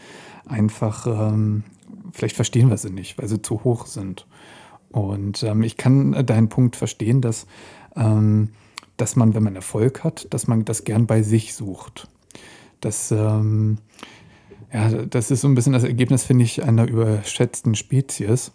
[0.45, 1.63] einfach, ähm,
[2.11, 4.27] vielleicht verstehen wir sie nicht, weil sie zu hoch sind.
[4.91, 7.47] Und ähm, ich kann deinen Punkt verstehen, dass,
[7.95, 8.49] ähm,
[8.97, 12.09] dass man, wenn man Erfolg hat, dass man das gern bei sich sucht.
[12.81, 13.77] Das, ähm,
[14.73, 18.51] ja, das ist so ein bisschen das Ergebnis, finde ich, einer überschätzten Spezies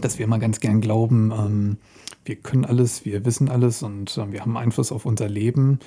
[0.00, 1.76] dass wir immer ganz gern glauben, ähm,
[2.24, 5.80] wir können alles, wir wissen alles und äh, wir haben Einfluss auf unser Leben,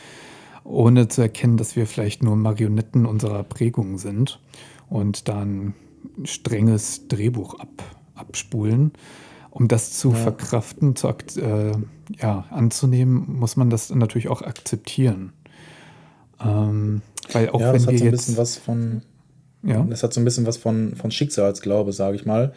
[0.63, 4.39] ohne zu erkennen, dass wir vielleicht nur Marionetten unserer Prägung sind
[4.89, 5.73] und dann
[6.23, 7.83] strenges Drehbuch ab,
[8.15, 8.91] abspulen.
[9.51, 10.15] Um das zu ja.
[10.15, 11.71] verkraften, zu, äh,
[12.19, 15.31] ja, anzunehmen, muss man das natürlich auch akzeptieren.
[16.43, 19.01] Ähm, weil auch ja, wenn das wir hat so ein bisschen was von,
[19.65, 19.85] ja.
[19.89, 22.53] das hat so ein bisschen was von, von Schicksalsglaube, sage ich mal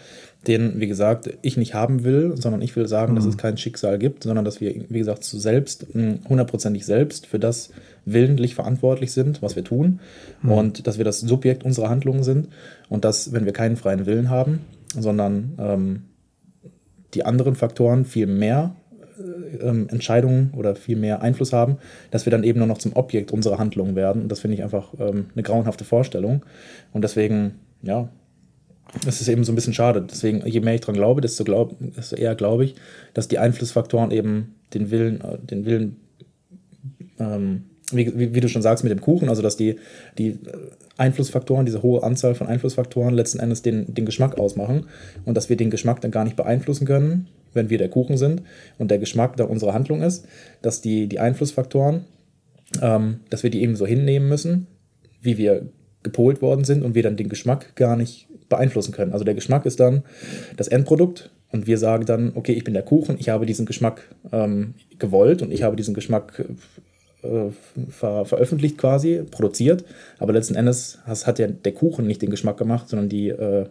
[0.47, 3.17] den, wie gesagt, ich nicht haben will, sondern ich will sagen, mhm.
[3.17, 7.27] dass es kein Schicksal gibt, sondern dass wir, wie gesagt, zu selbst, hm, hundertprozentig selbst
[7.27, 7.71] für das
[8.05, 10.01] willentlich verantwortlich sind, was wir tun
[10.43, 10.53] mhm.
[10.53, 12.49] und dass wir das Subjekt unserer Handlungen sind
[12.89, 14.61] und dass, wenn wir keinen freien Willen haben,
[14.99, 16.03] sondern ähm,
[17.15, 18.77] die anderen Faktoren viel mehr
[19.61, 21.79] ähm, Entscheidungen oder viel mehr Einfluss haben,
[22.11, 24.23] dass wir dann eben nur noch zum Objekt unserer Handlungen werden.
[24.23, 26.45] Und das finde ich einfach ähm, eine grauenhafte Vorstellung.
[26.93, 28.09] Und deswegen, ja,
[29.05, 30.03] das ist eben so ein bisschen schade.
[30.03, 32.75] Deswegen, je mehr ich daran glaube, desto, glaub, desto eher glaube ich,
[33.15, 35.97] dass die Einflussfaktoren eben den Willen, äh, den Willen,
[37.19, 39.77] ähm, wie, wie, wie, du schon sagst, mit dem Kuchen, also dass die,
[40.19, 40.39] die
[40.99, 44.87] Einflussfaktoren, diese hohe Anzahl von Einflussfaktoren letzten Endes den, den Geschmack ausmachen
[45.25, 48.43] und dass wir den Geschmack dann gar nicht beeinflussen können, wenn wir der Kuchen sind
[48.79, 50.27] und der Geschmack da unsere Handlung ist,
[50.61, 52.05] dass die, die Einflussfaktoren,
[52.83, 54.67] ähm, dass wir die eben so hinnehmen müssen,
[55.23, 55.69] wie wir
[56.03, 59.13] gepolt worden sind und wir dann den Geschmack gar nicht beeinflussen können.
[59.13, 60.03] Also der Geschmack ist dann
[60.57, 64.15] das Endprodukt und wir sagen dann, okay, ich bin der Kuchen, ich habe diesen Geschmack
[64.33, 66.55] ähm, gewollt und ich habe diesen Geschmack äh,
[67.91, 69.85] ver veröffentlicht quasi, produziert,
[70.19, 73.67] aber letzten Endes hat der, der Kuchen nicht den Geschmack gemacht, sondern die, äh,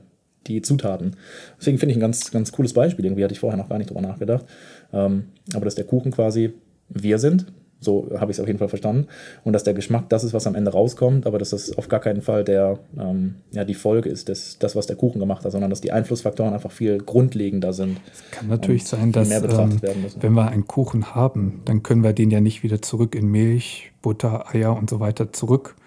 [0.48, 1.16] die Zutaten.
[1.60, 3.90] Deswegen finde ich ein ganz, ganz cooles Beispiel, irgendwie hatte ich vorher noch gar nicht
[3.90, 4.46] drüber nachgedacht.
[4.94, 6.54] Ähm, aber dass der Kuchen quasi
[6.90, 7.48] wir sind,
[7.80, 9.08] so habe ich es auf jeden Fall verstanden.
[9.44, 12.00] Und dass der Geschmack das ist, was am Ende rauskommt, aber dass das auf gar
[12.00, 15.52] keinen Fall der, ähm, ja, die Folge ist, des, das, was der Kuchen gemacht hat,
[15.52, 18.00] sondern dass die Einflussfaktoren einfach viel grundlegender sind.
[18.12, 19.80] Es kann natürlich sein, dass ähm,
[20.20, 23.92] wenn wir einen Kuchen haben, dann können wir den ja nicht wieder zurück in Milch,
[24.02, 25.78] Butter, Eier und so weiter zurückziehen,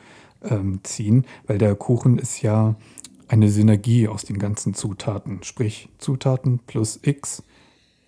[0.44, 2.76] ähm, weil der Kuchen ist ja
[3.26, 7.42] eine Synergie aus den ganzen Zutaten, sprich Zutaten plus X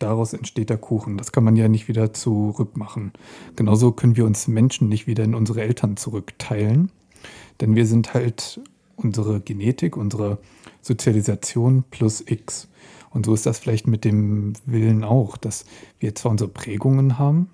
[0.03, 1.17] daraus entsteht der Kuchen.
[1.17, 3.13] Das kann man ja nicht wieder zurückmachen.
[3.57, 6.91] Genauso können wir uns Menschen nicht wieder in unsere Eltern zurückteilen,
[7.61, 8.61] denn wir sind halt
[8.97, 10.39] unsere Genetik, unsere
[10.81, 12.69] Sozialisation plus X.
[13.11, 15.65] Und so ist das vielleicht mit dem Willen auch, dass
[15.99, 17.51] wir zwar unsere Prägungen haben,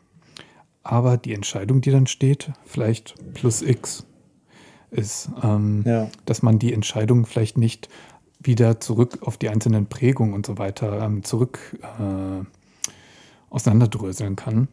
[0.83, 4.07] aber die Entscheidung, die dann steht, vielleicht plus X
[4.91, 6.09] ist, ähm, ja.
[6.25, 7.89] dass man die Entscheidung vielleicht nicht
[8.41, 12.45] wieder zurück auf die einzelnen Prägungen und so weiter ähm, zurück äh,
[13.51, 14.69] auseinanderdröseln kann.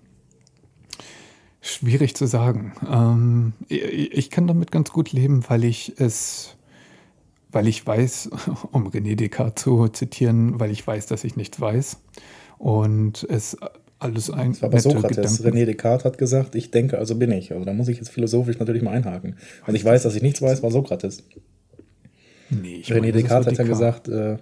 [1.61, 2.73] Schwierig zu sagen.
[2.87, 6.55] Ähm, ich, ich, kann damit ganz gut leben, weil ich es,
[7.51, 8.29] weil ich weiß,
[8.71, 11.97] um René Descartes zu zitieren, weil ich weiß, dass ich nichts weiß
[12.59, 13.57] und es
[13.97, 14.51] alles ein.
[14.51, 15.37] Das war bei Sokrates.
[15.37, 15.57] Gedanken.
[15.57, 17.51] René Descartes hat gesagt, ich denke, also bin ich.
[17.51, 19.37] Also da muss ich jetzt philosophisch natürlich mal einhaken.
[19.65, 21.23] Und ich weiß, dass ich nichts weiß, war Sokrates.
[22.49, 24.37] Nee, ich René meine, Descartes hat ja gesagt, äh,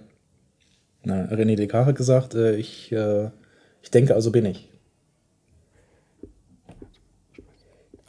[1.04, 3.30] na, René Descartes hat gesagt, äh, ich, äh,
[3.82, 4.70] ich denke, also bin ich.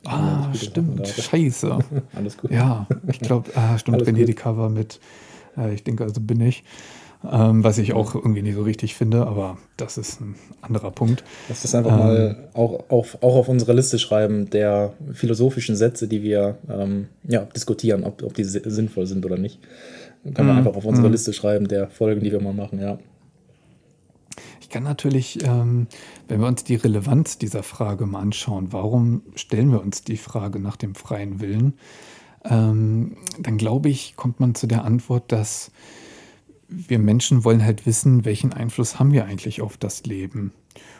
[0.05, 1.07] Ah, stimmt.
[1.07, 1.79] Scheiße.
[2.15, 2.51] Alles gut.
[2.51, 3.97] Ja, ich glaube, ah, stimmt.
[3.97, 4.29] Alles René gut.
[4.29, 4.99] Descartes war mit,
[5.57, 6.63] äh, ich denke, also bin ich.
[7.32, 11.23] Ähm, was ich auch irgendwie nicht so richtig finde, aber das ist ein anderer Punkt.
[11.49, 16.07] Lass das einfach ähm, mal auch, auf, auch auf unsere Liste schreiben, der philosophischen Sätze,
[16.07, 19.59] die wir ähm, ja, diskutieren, ob, ob die sinnvoll sind oder nicht.
[20.34, 21.11] Kann man mm, einfach auf unsere mm.
[21.11, 22.97] Liste schreiben, der Folgen, die wir mal machen, ja.
[24.59, 25.88] Ich kann natürlich, ähm,
[26.28, 30.59] wenn wir uns die Relevanz dieser Frage mal anschauen, warum stellen wir uns die Frage
[30.59, 31.73] nach dem freien Willen,
[32.43, 35.71] ähm, dann glaube ich, kommt man zu der Antwort, dass
[36.68, 40.51] wir Menschen wollen halt wissen, welchen Einfluss haben wir eigentlich auf das Leben.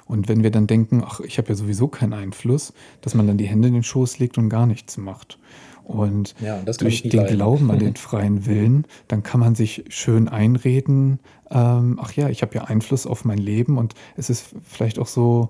[0.05, 3.38] Und wenn wir dann denken, ach, ich habe ja sowieso keinen Einfluss, dass man dann
[3.38, 5.39] die Hände in den Schoß legt und gar nichts macht.
[5.84, 7.36] Und ja, durch den leiden.
[7.36, 11.20] Glauben an den freien Willen, dann kann man sich schön einreden,
[11.51, 15.07] ähm, ach ja, ich habe ja Einfluss auf mein Leben und es ist vielleicht auch
[15.07, 15.49] so,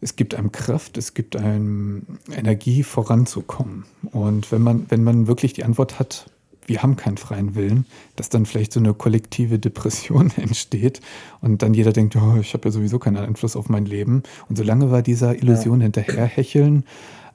[0.00, 3.84] es gibt einem Kraft, es gibt einem Energie voranzukommen.
[4.10, 6.26] Und wenn man, wenn man wirklich die Antwort hat,
[6.66, 7.86] wir haben keinen freien Willen,
[8.16, 11.00] dass dann vielleicht so eine kollektive Depression entsteht
[11.40, 14.22] und dann jeder denkt, oh, ich habe ja sowieso keinen Einfluss auf mein Leben.
[14.48, 15.84] Und solange wir dieser Illusion ja.
[15.84, 16.84] hinterherhecheln,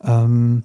[0.03, 0.63] ähm,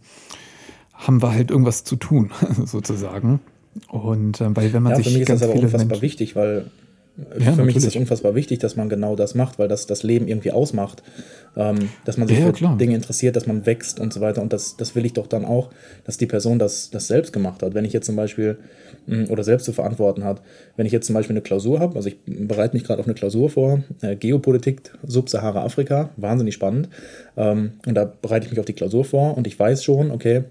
[0.94, 2.30] haben wir halt irgendwas zu tun,
[2.64, 3.40] sozusagen.
[3.88, 6.36] Und äh, weil wenn man ja, sich für mich ist das aber unfassbar Menschen wichtig,
[6.36, 6.70] weil
[7.38, 10.02] ja, für mich ist es unfassbar wichtig, dass man genau das macht, weil das das
[10.02, 11.02] Leben irgendwie ausmacht.
[11.54, 12.78] Ähm, dass man sich ja, für klar.
[12.78, 14.40] Dinge interessiert, dass man wächst und so weiter.
[14.40, 15.70] Und das, das will ich doch dann auch,
[16.04, 17.74] dass die Person das, das selbst gemacht hat.
[17.74, 18.56] Wenn ich jetzt zum Beispiel
[19.06, 20.40] mh, oder selbst zu verantworten hat,
[20.76, 23.14] wenn ich jetzt zum Beispiel eine Klausur habe, also ich bereite mich gerade auf eine
[23.14, 26.88] Klausur vor, äh, Geopolitik Sub-Sahara-Afrika, wahnsinnig spannend.
[27.36, 30.44] Ähm, und da bereite ich mich auf die Klausur vor und ich weiß schon, okay,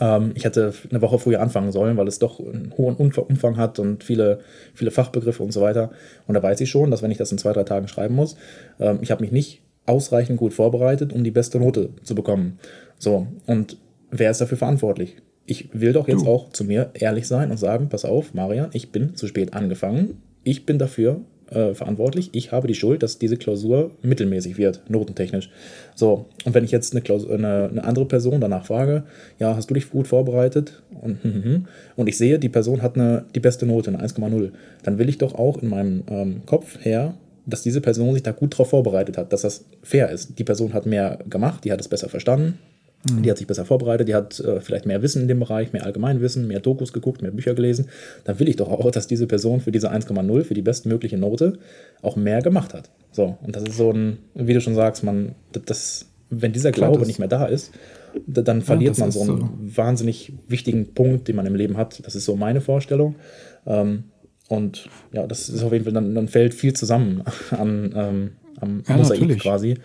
[0.00, 3.78] ähm, ich hätte eine Woche früher anfangen sollen, weil es doch einen hohen Umfang hat
[3.78, 4.40] und viele,
[4.74, 5.90] viele Fachbegriffe und so weiter.
[6.26, 8.36] Und da weiß ich schon, dass wenn ich das in zwei, drei Tagen schreiben muss,
[8.80, 12.58] ähm, ich habe mich nicht ausreichend gut vorbereitet, um die beste Note zu bekommen.
[12.98, 13.76] So, und
[14.10, 15.16] wer ist dafür verantwortlich?
[15.44, 16.30] Ich will doch jetzt du.
[16.30, 20.22] auch zu mir ehrlich sein und sagen, pass auf, Marian, ich bin zu spät angefangen.
[20.44, 21.20] Ich bin dafür
[21.54, 22.30] äh, verantwortlich.
[22.32, 25.50] Ich habe die Schuld, dass diese Klausur mittelmäßig wird, notentechnisch.
[25.94, 29.04] So, und wenn ich jetzt eine, Klausur, eine, eine andere Person danach frage,
[29.38, 30.82] ja, hast du dich gut vorbereitet?
[31.00, 34.02] Und, hm, hm, hm, und ich sehe, die Person hat eine, die beste Note, eine
[34.02, 34.50] 1,0,
[34.82, 37.14] dann will ich doch auch in meinem ähm, Kopf her,
[37.46, 40.38] dass diese Person sich da gut drauf vorbereitet hat, dass das fair ist.
[40.38, 42.58] Die Person hat mehr gemacht, die hat es besser verstanden,
[43.04, 45.84] die hat sich besser vorbereitet, die hat äh, vielleicht mehr Wissen in dem Bereich, mehr
[45.84, 47.86] Allgemeinwissen, mehr Dokus geguckt, mehr Bücher gelesen.
[48.24, 51.58] Dann will ich doch auch, dass diese Person für diese 1,0, für die bestmögliche Note,
[52.00, 52.90] auch mehr gemacht hat.
[53.10, 55.34] So, und das ist so ein, wie du schon sagst, man,
[55.66, 57.72] das, wenn dieser Klar, Glaube nicht mehr da ist,
[58.26, 59.48] dann verliert ja, man so einen so.
[59.58, 62.06] wahnsinnig wichtigen Punkt, den man im Leben hat.
[62.06, 63.16] Das ist so meine Vorstellung.
[63.66, 64.04] Ähm,
[64.48, 68.30] und ja, das ist auf jeden Fall, dann, dann fällt viel zusammen an, ähm,
[68.60, 69.42] am ja, Mosaik natürlich.
[69.42, 69.76] quasi.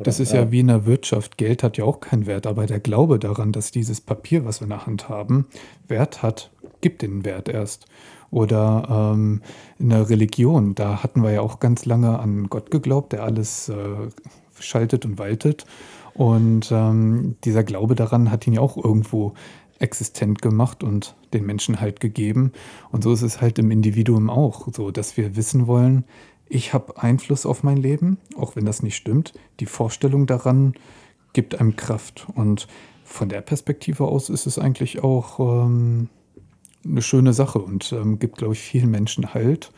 [0.00, 0.42] Oder, das ist ja.
[0.42, 1.36] ja wie in der Wirtschaft.
[1.36, 4.64] Geld hat ja auch keinen Wert, aber der Glaube daran, dass dieses Papier, was wir
[4.64, 5.46] in der Hand haben,
[5.88, 7.86] Wert hat, gibt den Wert erst.
[8.30, 9.42] Oder ähm,
[9.78, 13.68] in der Religion, da hatten wir ja auch ganz lange an Gott geglaubt, der alles
[13.68, 13.74] äh,
[14.58, 15.66] schaltet und waltet.
[16.14, 19.34] Und ähm, dieser Glaube daran hat ihn ja auch irgendwo
[19.80, 22.52] existent gemacht und den Menschen halt gegeben.
[22.90, 26.04] Und so ist es halt im Individuum auch, so dass wir wissen wollen,
[26.50, 29.32] ich habe Einfluss auf mein Leben, auch wenn das nicht stimmt.
[29.60, 30.74] Die Vorstellung daran
[31.32, 32.26] gibt einem Kraft.
[32.34, 32.66] Und
[33.04, 36.08] von der Perspektive aus ist es eigentlich auch ähm,
[36.84, 39.72] eine schöne Sache und ähm, gibt, glaube ich, vielen Menschen Halt.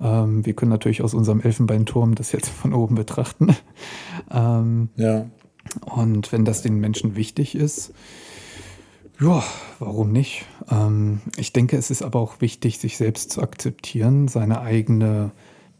[0.00, 3.56] Ähm, wir können natürlich aus unserem Elfenbeinturm das jetzt von oben betrachten.
[4.30, 5.30] Ähm, ja.
[5.80, 7.94] Und wenn das den Menschen wichtig ist,
[9.18, 9.42] ja,
[9.78, 10.44] warum nicht?
[10.70, 15.32] Ähm, ich denke, es ist aber auch wichtig, sich selbst zu akzeptieren, seine eigene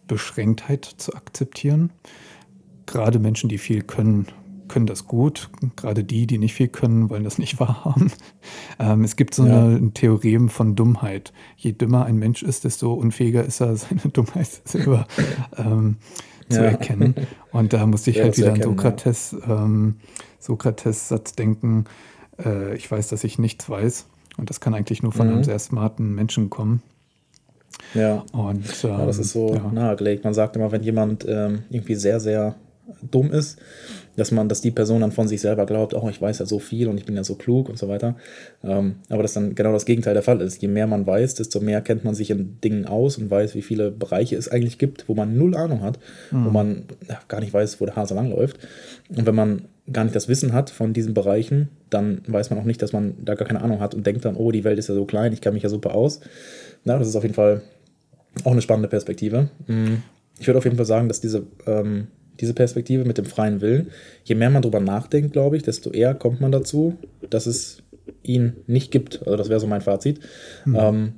[0.06, 1.90] Beschränktheit zu akzeptieren.
[2.86, 4.26] Gerade Menschen, die viel können,
[4.68, 5.50] können das gut.
[5.76, 8.12] Gerade die, die nicht viel können, wollen das nicht wahrhaben.
[8.78, 9.64] Ähm, es gibt so ja.
[9.64, 11.32] eine, ein Theorem von Dummheit.
[11.56, 15.06] Je dümmer ein Mensch ist, desto unfähiger ist er, seine Dummheit selber
[15.56, 15.96] ähm,
[16.48, 16.56] ja.
[16.56, 17.14] zu erkennen.
[17.50, 19.96] Und da musste ich ja, halt wieder an Sokrates, ähm,
[20.38, 21.84] Sokrates Satz denken,
[22.44, 24.06] äh, ich weiß, dass ich nichts weiß.
[24.38, 25.34] Und das kann eigentlich nur von mhm.
[25.34, 26.82] einem sehr smarten Menschen kommen.
[27.94, 28.24] Ja.
[28.32, 29.70] Und, ähm, ja, das ist so ja.
[29.72, 30.24] nahegelegt.
[30.24, 32.56] Man sagt immer, wenn jemand ähm, irgendwie sehr, sehr
[33.10, 33.58] dumm ist,
[34.16, 36.58] dass man, dass die Person dann von sich selber glaubt, oh, ich weiß ja so
[36.58, 38.16] viel und ich bin ja so klug und so weiter.
[38.62, 40.60] Ähm, aber dass dann genau das Gegenteil der Fall ist.
[40.60, 43.62] Je mehr man weiß, desto mehr kennt man sich in Dingen aus und weiß, wie
[43.62, 45.98] viele Bereiche es eigentlich gibt, wo man null Ahnung hat,
[46.30, 46.46] mhm.
[46.46, 48.58] wo man ja, gar nicht weiß, wo der Hase langläuft.
[49.08, 52.64] Und wenn man gar nicht das Wissen hat von diesen Bereichen, dann weiß man auch
[52.64, 54.88] nicht, dass man da gar keine Ahnung hat und denkt dann, oh, die Welt ist
[54.88, 56.20] ja so klein, ich kann mich ja super aus.
[56.84, 57.62] Na, das ist auf jeden Fall
[58.44, 59.48] auch eine spannende Perspektive.
[59.66, 60.02] Mhm.
[60.38, 62.08] Ich würde auf jeden Fall sagen, dass diese ähm,
[62.40, 63.90] diese Perspektive mit dem freien Willen.
[64.24, 66.98] Je mehr man darüber nachdenkt, glaube ich, desto eher kommt man dazu,
[67.30, 67.82] dass es
[68.22, 69.20] ihn nicht gibt.
[69.20, 70.20] Also das wäre so mein Fazit.
[70.64, 70.76] Mhm.
[70.78, 71.12] Ähm,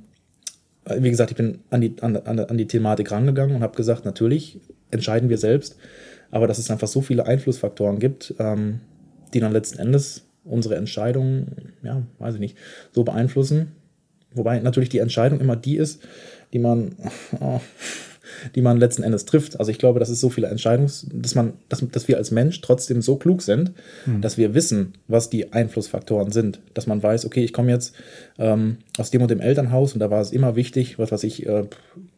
[0.97, 4.59] wie gesagt, ich bin an die, an, an die Thematik rangegangen und habe gesagt, natürlich
[4.91, 5.77] entscheiden wir selbst,
[6.29, 8.81] aber dass es einfach so viele Einflussfaktoren gibt, ähm,
[9.33, 12.57] die dann letzten Endes unsere Entscheidungen, ja, weiß ich nicht,
[12.91, 13.71] so beeinflussen.
[14.35, 16.01] Wobei natürlich die Entscheidung immer die ist,
[16.53, 16.95] die man,
[17.39, 17.59] oh,
[18.55, 19.59] die man letzten Endes trifft.
[19.59, 22.61] Also ich glaube, das ist so viele Entscheidungs, dass man, dass, dass wir als Mensch
[22.61, 23.71] trotzdem so klug sind,
[24.05, 24.21] mhm.
[24.21, 26.59] dass wir wissen, was die Einflussfaktoren sind.
[26.73, 27.95] Dass man weiß, okay, ich komme jetzt
[28.37, 31.45] ähm, aus dem und dem Elternhaus und da war es immer wichtig, was weiß ich,
[31.45, 31.65] äh,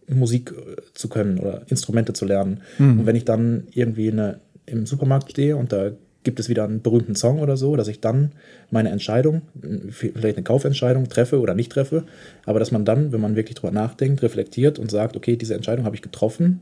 [0.07, 2.61] Musik äh, zu können oder Instrumente zu lernen.
[2.77, 2.99] Mhm.
[2.99, 5.91] Und wenn ich dann irgendwie eine, im Supermarkt stehe und da
[6.23, 8.31] gibt es wieder einen berühmten Song oder so, dass ich dann
[8.69, 9.43] meine Entscheidung,
[9.89, 12.03] vielleicht eine Kaufentscheidung treffe oder nicht treffe,
[12.45, 15.85] aber dass man dann, wenn man wirklich drüber nachdenkt, reflektiert und sagt, okay, diese Entscheidung
[15.85, 16.59] habe ich getroffen,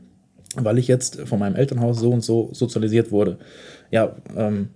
[0.54, 3.38] weil ich jetzt von meinem Elternhaus so und so sozialisiert wurde.
[3.90, 4.68] Ja, ähm,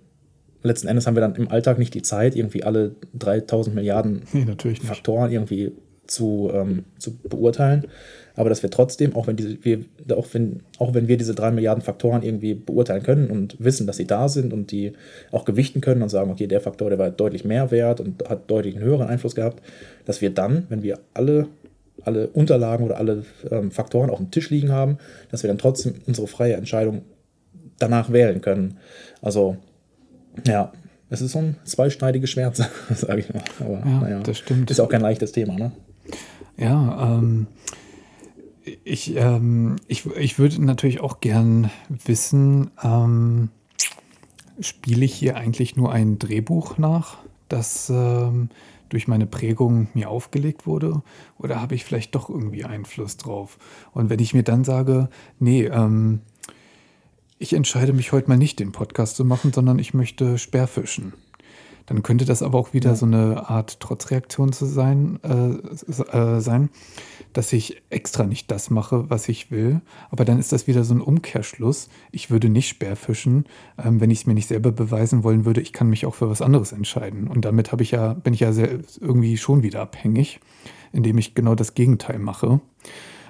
[0.63, 4.75] letzten Endes haben wir dann im Alltag nicht die Zeit, irgendwie alle 3000 Milliarden nee,
[4.75, 5.71] Faktoren irgendwie
[6.05, 7.85] zu, ähm, zu beurteilen
[8.35, 11.51] aber dass wir trotzdem, auch wenn, diese, wir, auch, wenn, auch wenn wir diese drei
[11.51, 14.93] Milliarden Faktoren irgendwie beurteilen können und wissen, dass sie da sind und die
[15.31, 18.49] auch gewichten können und sagen, okay, der Faktor, der war deutlich mehr wert und hat
[18.49, 19.61] deutlich einen höheren Einfluss gehabt,
[20.05, 21.47] dass wir dann, wenn wir alle,
[22.03, 24.97] alle Unterlagen oder alle ähm, Faktoren auf dem Tisch liegen haben,
[25.29, 27.03] dass wir dann trotzdem unsere freie Entscheidung
[27.79, 28.77] danach wählen können.
[29.21, 29.57] Also,
[30.47, 30.71] ja,
[31.09, 32.55] es ist so ein zweischneidiges Schwert,
[32.95, 33.43] sage ich mal.
[33.59, 34.71] Aber ja, naja, das stimmt.
[34.71, 35.71] Ist auch kein leichtes Thema, ne?
[36.57, 37.47] Ja, ähm,
[38.83, 43.49] ich, ähm, ich, ich würde natürlich auch gern wissen, ähm,
[44.59, 47.17] spiele ich hier eigentlich nur ein Drehbuch nach,
[47.49, 48.49] das ähm,
[48.89, 51.01] durch meine Prägung mir aufgelegt wurde?
[51.39, 53.57] Oder habe ich vielleicht doch irgendwie Einfluss drauf?
[53.93, 55.09] Und wenn ich mir dann sage,
[55.39, 56.21] nee, ähm,
[57.39, 61.13] ich entscheide mich heute mal nicht, den Podcast zu machen, sondern ich möchte Sperrfischen
[61.85, 66.69] dann könnte das aber auch wieder so eine Art Trotzreaktion zu sein, äh, äh, sein,
[67.33, 69.81] dass ich extra nicht das mache, was ich will.
[70.09, 71.89] Aber dann ist das wieder so ein Umkehrschluss.
[72.11, 73.45] Ich würde nicht Sperrfischen,
[73.77, 76.29] ähm, wenn ich es mir nicht selber beweisen wollen würde, ich kann mich auch für
[76.29, 77.27] was anderes entscheiden.
[77.27, 80.39] Und damit habe ich ja, bin ich ja sehr, irgendwie schon wieder abhängig,
[80.91, 82.59] indem ich genau das Gegenteil mache.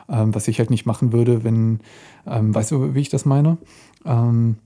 [0.09, 1.79] Ähm, was ich halt nicht machen würde, wenn,
[2.27, 3.57] ähm, weißt du, wie ich das meine?
[4.05, 4.57] Ähm,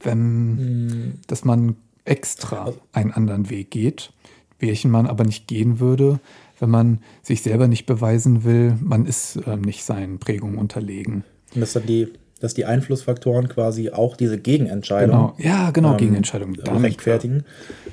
[0.00, 1.12] wenn, mhm.
[1.26, 1.76] dass man
[2.10, 4.12] extra einen anderen Weg geht,
[4.58, 6.20] welchen man aber nicht gehen würde,
[6.58, 11.24] wenn man sich selber nicht beweisen will, man ist äh, nicht seinen Prägungen unterlegen.
[11.54, 12.08] Und das ist die,
[12.40, 15.34] dass die Einflussfaktoren quasi auch diese Gegenentscheidung.
[15.34, 15.34] Genau.
[15.38, 16.54] Ja, genau, ähm, Gegenentscheidung.
[16.56, 17.44] rechtfertigen.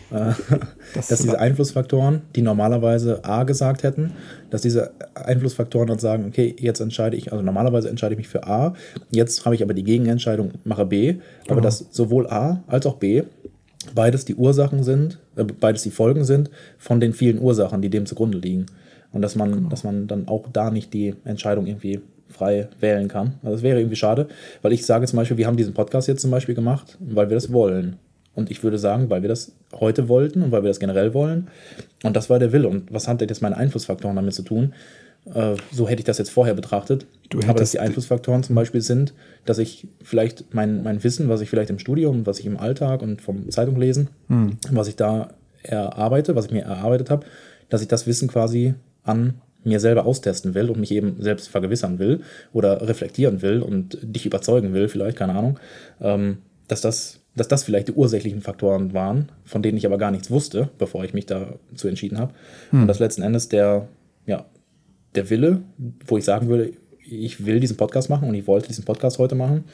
[0.09, 0.33] Äh,
[0.93, 4.13] das dass diese Einflussfaktoren, die normalerweise A gesagt hätten,
[4.49, 8.47] dass diese Einflussfaktoren dann sagen, okay, jetzt entscheide ich, also normalerweise entscheide ich mich für
[8.47, 8.73] A,
[9.11, 11.61] jetzt habe ich aber die Gegenentscheidung, mache B, aber genau.
[11.61, 13.23] dass sowohl A als auch B
[13.97, 18.05] beides die Ursachen sind, äh, beides die Folgen sind von den vielen Ursachen, die dem
[18.05, 18.67] zugrunde liegen.
[19.11, 19.69] Und dass man, genau.
[19.69, 23.35] dass man dann auch da nicht die Entscheidung irgendwie frei wählen kann.
[23.41, 24.27] Also das wäre irgendwie schade,
[24.61, 27.35] weil ich sage zum Beispiel, wir haben diesen Podcast jetzt zum Beispiel gemacht, weil wir
[27.35, 27.95] das wollen.
[28.35, 31.47] Und ich würde sagen, weil wir das heute wollten und weil wir das generell wollen.
[32.03, 32.67] Und das war der Wille.
[32.67, 34.73] Und was hat jetzt meine Einflussfaktoren damit zu tun?
[35.33, 37.05] Äh, so hätte ich das jetzt vorher betrachtet.
[37.29, 39.13] Du Aber dass die Einflussfaktoren zum Beispiel sind,
[39.45, 43.01] dass ich vielleicht mein, mein Wissen, was ich vielleicht im Studium, was ich im Alltag
[43.01, 44.57] und vom Zeitung lesen, hm.
[44.71, 45.29] was ich da
[45.63, 47.25] erarbeite, was ich mir erarbeitet habe,
[47.69, 51.99] dass ich das Wissen quasi an mir selber austesten will und mich eben selbst vergewissern
[51.99, 52.21] will
[52.53, 55.59] oder reflektieren will und dich überzeugen will, vielleicht, keine Ahnung,
[55.99, 60.09] ähm, dass das dass das vielleicht die ursächlichen Faktoren waren, von denen ich aber gar
[60.09, 62.33] nichts wusste, bevor ich mich dazu entschieden habe.
[62.71, 62.81] Hm.
[62.81, 63.87] Und dass letzten Endes der,
[64.25, 64.45] ja,
[65.17, 65.61] der Wille,
[66.05, 69.35] wo ich sagen würde, ich will diesen Podcast machen und ich wollte diesen Podcast heute
[69.35, 69.65] machen,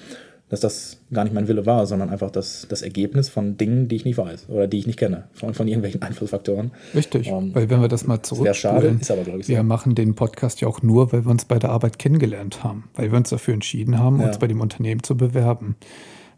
[0.49, 3.95] dass das gar nicht mein Wille war, sondern einfach das, das Ergebnis von Dingen, die
[3.95, 6.71] ich nicht weiß oder die ich nicht kenne, von, von irgendwelchen Einflussfaktoren.
[6.93, 9.53] Richtig, ähm, weil wenn wir das mal zurück schade, ist aber, glaube ich, so.
[9.53, 12.83] wir machen den Podcast ja auch nur, weil wir uns bei der Arbeit kennengelernt haben,
[12.93, 14.27] weil wir uns dafür entschieden haben, ja.
[14.27, 15.75] uns bei dem Unternehmen zu bewerben,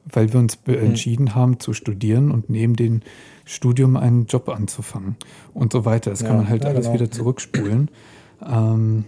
[0.05, 0.75] weil wir uns mhm.
[0.75, 3.01] entschieden haben zu studieren und neben dem
[3.43, 5.17] Studium einen Job anzufangen
[5.53, 6.11] und so weiter.
[6.11, 6.99] Das ja, kann man halt ja, alles genau.
[6.99, 7.89] wieder zurückspulen.
[8.41, 9.05] Ähm,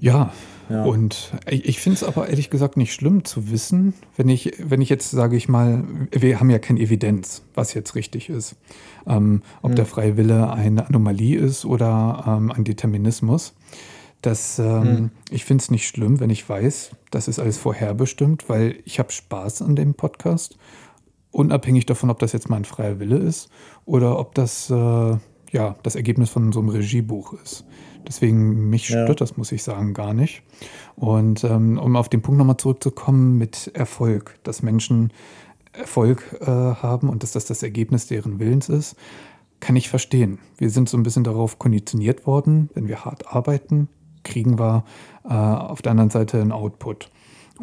[0.00, 0.32] ja,
[0.72, 0.84] Ja.
[0.84, 4.88] Und ich, finde es aber ehrlich gesagt nicht schlimm zu wissen, wenn ich, wenn ich
[4.88, 8.56] jetzt sage ich mal, wir haben ja keine Evidenz, was jetzt richtig ist.
[9.06, 9.76] Ähm, ob mhm.
[9.76, 13.54] der freie Wille eine Anomalie ist oder ähm, ein Determinismus.
[14.22, 15.10] Das, mhm.
[15.30, 19.12] Ich finde es nicht schlimm, wenn ich weiß, das ist alles vorherbestimmt, weil ich habe
[19.12, 20.56] Spaß an dem Podcast.
[21.32, 23.50] Unabhängig davon, ob das jetzt mein freier Wille ist
[23.84, 25.16] oder ob das äh,
[25.52, 27.64] ja, das Ergebnis von so einem Regiebuch ist.
[28.06, 29.14] Deswegen, mich stört ja.
[29.14, 30.42] das, muss ich sagen, gar nicht.
[30.96, 35.12] Und ähm, um auf den Punkt nochmal zurückzukommen mit Erfolg, dass Menschen
[35.72, 38.96] Erfolg äh, haben und dass das das Ergebnis deren Willens ist,
[39.60, 40.38] kann ich verstehen.
[40.58, 43.88] Wir sind so ein bisschen darauf konditioniert worden, wenn wir hart arbeiten,
[44.24, 44.84] kriegen wir
[45.24, 47.10] äh, auf der anderen Seite einen Output.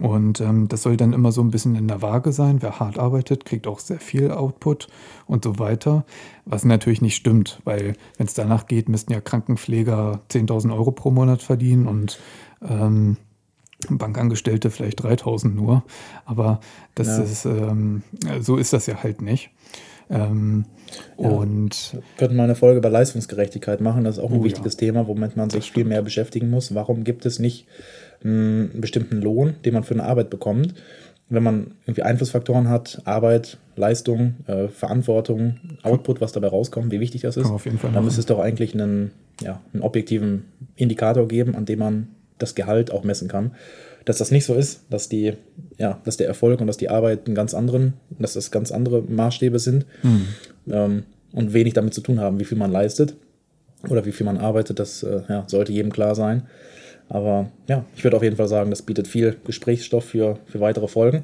[0.02, 2.62] Und ähm, das soll dann immer so ein bisschen in der Waage sein.
[2.62, 4.88] Wer hart arbeitet, kriegt auch sehr viel Output
[5.28, 6.06] und so weiter.
[6.46, 11.12] Was natürlich nicht stimmt, weil wenn es danach geht, müssten ja Krankenpfleger 10.000 Euro pro
[11.12, 12.18] Monat verdienen und
[12.68, 13.18] ähm,
[13.90, 15.84] Bankangestellte vielleicht 3.000 nur.
[16.26, 16.62] Aber
[16.96, 17.24] das ja.
[17.24, 18.04] ist, ähm,
[18.40, 19.52] so ist das ja halt nicht.
[20.10, 20.66] Ähm,
[21.18, 24.06] ja, und wir könnten mal eine Folge über Leistungsgerechtigkeit machen.
[24.06, 24.80] Das ist auch ein oh, wichtiges ja.
[24.80, 26.74] Thema, womit man sich viel mehr beschäftigen muss.
[26.74, 27.68] Warum gibt es nicht
[28.24, 30.74] einen bestimmten Lohn, den man für eine Arbeit bekommt.
[31.32, 37.22] Wenn man irgendwie Einflussfaktoren hat, Arbeit, Leistung, äh, Verantwortung, Output, was dabei rauskommt, wie wichtig
[37.22, 37.52] das ist,
[37.94, 39.12] dann müsste es doch eigentlich einen,
[39.42, 40.46] ja, einen objektiven
[40.76, 42.08] Indikator geben, an dem man
[42.40, 43.52] das Gehalt auch messen kann.
[44.06, 45.34] Dass das nicht so ist, dass die,
[45.78, 49.04] ja, dass der Erfolg und dass die Arbeit einen ganz anderen, dass das ganz andere
[49.04, 50.28] Maßstäbe sind mhm.
[50.72, 53.16] ähm, und wenig damit zu tun haben, wie viel man leistet
[53.88, 56.48] oder wie viel man arbeitet, das äh, ja, sollte jedem klar sein.
[57.10, 60.88] Aber ja, ich würde auf jeden Fall sagen, das bietet viel Gesprächsstoff für, für weitere
[60.88, 61.24] Folgen.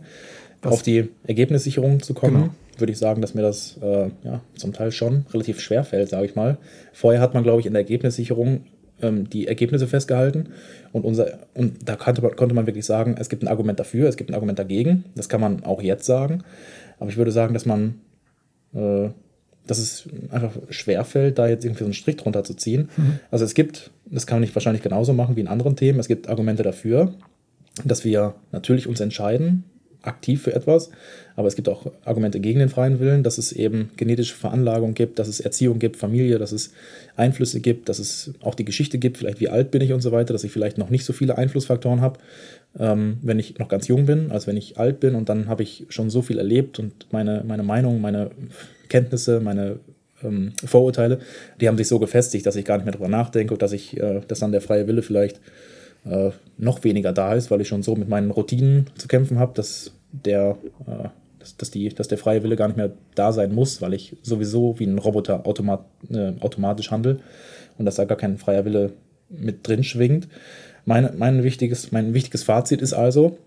[0.62, 0.74] Was?
[0.74, 2.50] Auf die Ergebnissicherung zu kommen, genau.
[2.80, 6.26] würde ich sagen, dass mir das äh, ja, zum Teil schon relativ schwer fällt, sage
[6.26, 6.58] ich mal.
[6.92, 8.62] Vorher hat man, glaube ich, in der Ergebnissicherung
[9.02, 10.50] ähm, die Ergebnisse festgehalten
[10.92, 14.10] und, unser, und da konnte man, konnte man wirklich sagen, es gibt ein Argument dafür,
[14.10, 15.06] es gibt ein Argument dagegen.
[15.16, 16.44] Das kann man auch jetzt sagen.
[17.00, 17.96] Aber ich würde sagen, dass man
[18.74, 19.10] äh,
[19.68, 22.90] dass es einfach schwerfällt, da jetzt irgendwie so einen Strich drunter zu ziehen.
[22.98, 23.20] Mhm.
[23.32, 26.08] Also es gibt, das kann man nicht wahrscheinlich genauso machen wie in anderen Themen, es
[26.08, 27.14] gibt Argumente dafür,
[27.84, 29.64] dass wir natürlich uns entscheiden,
[30.06, 30.92] aktiv für etwas,
[31.36, 35.20] aber es gibt auch Argumente gegen den freien Willen, dass es eben genetische Veranlagung gibt,
[35.20, 36.72] dass es Erziehung gibt, Familie, dass es
[37.16, 40.12] Einflüsse gibt, dass es auch die Geschichte gibt, vielleicht wie alt bin ich und so
[40.12, 42.20] weiter, dass ich vielleicht noch nicht so viele Einflussfaktoren habe,
[42.80, 45.64] ähm, wenn ich noch ganz jung bin, als wenn ich alt bin und dann habe
[45.64, 48.32] ich schon so viel erlebt und meine, meine Meinung, meine
[48.90, 49.80] Kenntnisse, meine
[50.24, 51.20] ähm, Vorurteile,
[51.60, 53.98] die haben sich so gefestigt, dass ich gar nicht mehr darüber nachdenke und dass ich,
[53.98, 55.40] äh, dass dann der freie Wille vielleicht
[56.06, 59.54] äh, noch weniger da ist, weil ich schon so mit meinen Routinen zu kämpfen habe,
[59.56, 60.58] dass der,
[60.88, 61.10] äh,
[61.40, 64.18] dass, dass, die, dass der freie Wille gar nicht mehr da sein muss, weil ich
[64.22, 67.20] sowieso wie ein Roboter automat, äh, automatisch handle
[67.78, 68.94] und dass da gar kein freier Wille
[69.30, 70.28] mit drin schwingt.
[70.86, 73.38] Mein, mein, wichtiges, mein wichtiges Fazit ist also,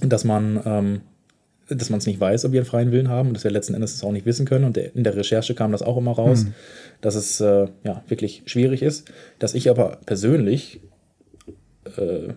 [0.00, 1.00] dass man ähm,
[1.68, 3.74] dass man es nicht weiß, ob wir einen freien Willen haben und dass wir letzten
[3.74, 4.64] Endes es auch nicht wissen können.
[4.64, 6.54] Und der, in der Recherche kam das auch immer raus, mhm.
[7.00, 9.10] dass es äh, ja, wirklich schwierig ist.
[9.38, 10.80] Dass ich aber persönlich,
[11.96, 12.32] äh,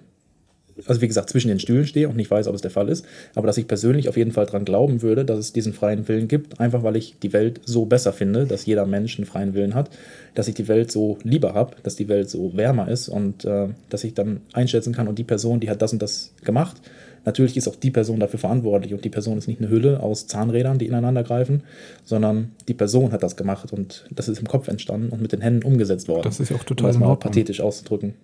[0.85, 3.05] also wie gesagt, zwischen den Stühlen stehe und nicht weiß, ob es der Fall ist,
[3.35, 6.27] aber dass ich persönlich auf jeden Fall daran glauben würde, dass es diesen freien Willen
[6.27, 9.75] gibt, einfach weil ich die Welt so besser finde, dass jeder Mensch einen freien Willen
[9.75, 9.91] hat,
[10.33, 13.67] dass ich die Welt so lieber habe, dass die Welt so wärmer ist und äh,
[13.89, 16.81] dass ich dann einschätzen kann und die Person, die hat das und das gemacht
[17.25, 20.27] Natürlich ist auch die Person dafür verantwortlich und die Person ist nicht eine Hülle aus
[20.27, 21.63] Zahnrädern, die ineinander greifen,
[22.03, 25.41] sondern die Person hat das gemacht und das ist im Kopf entstanden und mit den
[25.41, 26.23] Händen umgesetzt worden.
[26.23, 28.15] Das ist ja auch total um das mal pathetisch auszudrücken.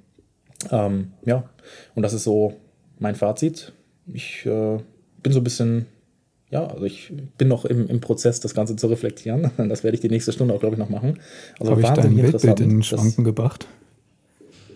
[0.72, 1.48] Ähm, ja,
[1.96, 2.54] und das ist so
[3.00, 3.74] mein Fazit.
[4.12, 4.78] Ich äh,
[5.22, 5.86] bin so ein bisschen,
[6.50, 9.52] ja, also ich bin noch im, im Prozess, das Ganze zu reflektieren.
[9.70, 11.20] Das werde ich die nächste Stunde auch, glaube ich, noch machen.
[11.60, 13.68] Also Habe ich dein Weltbild in den Schwanken gebracht?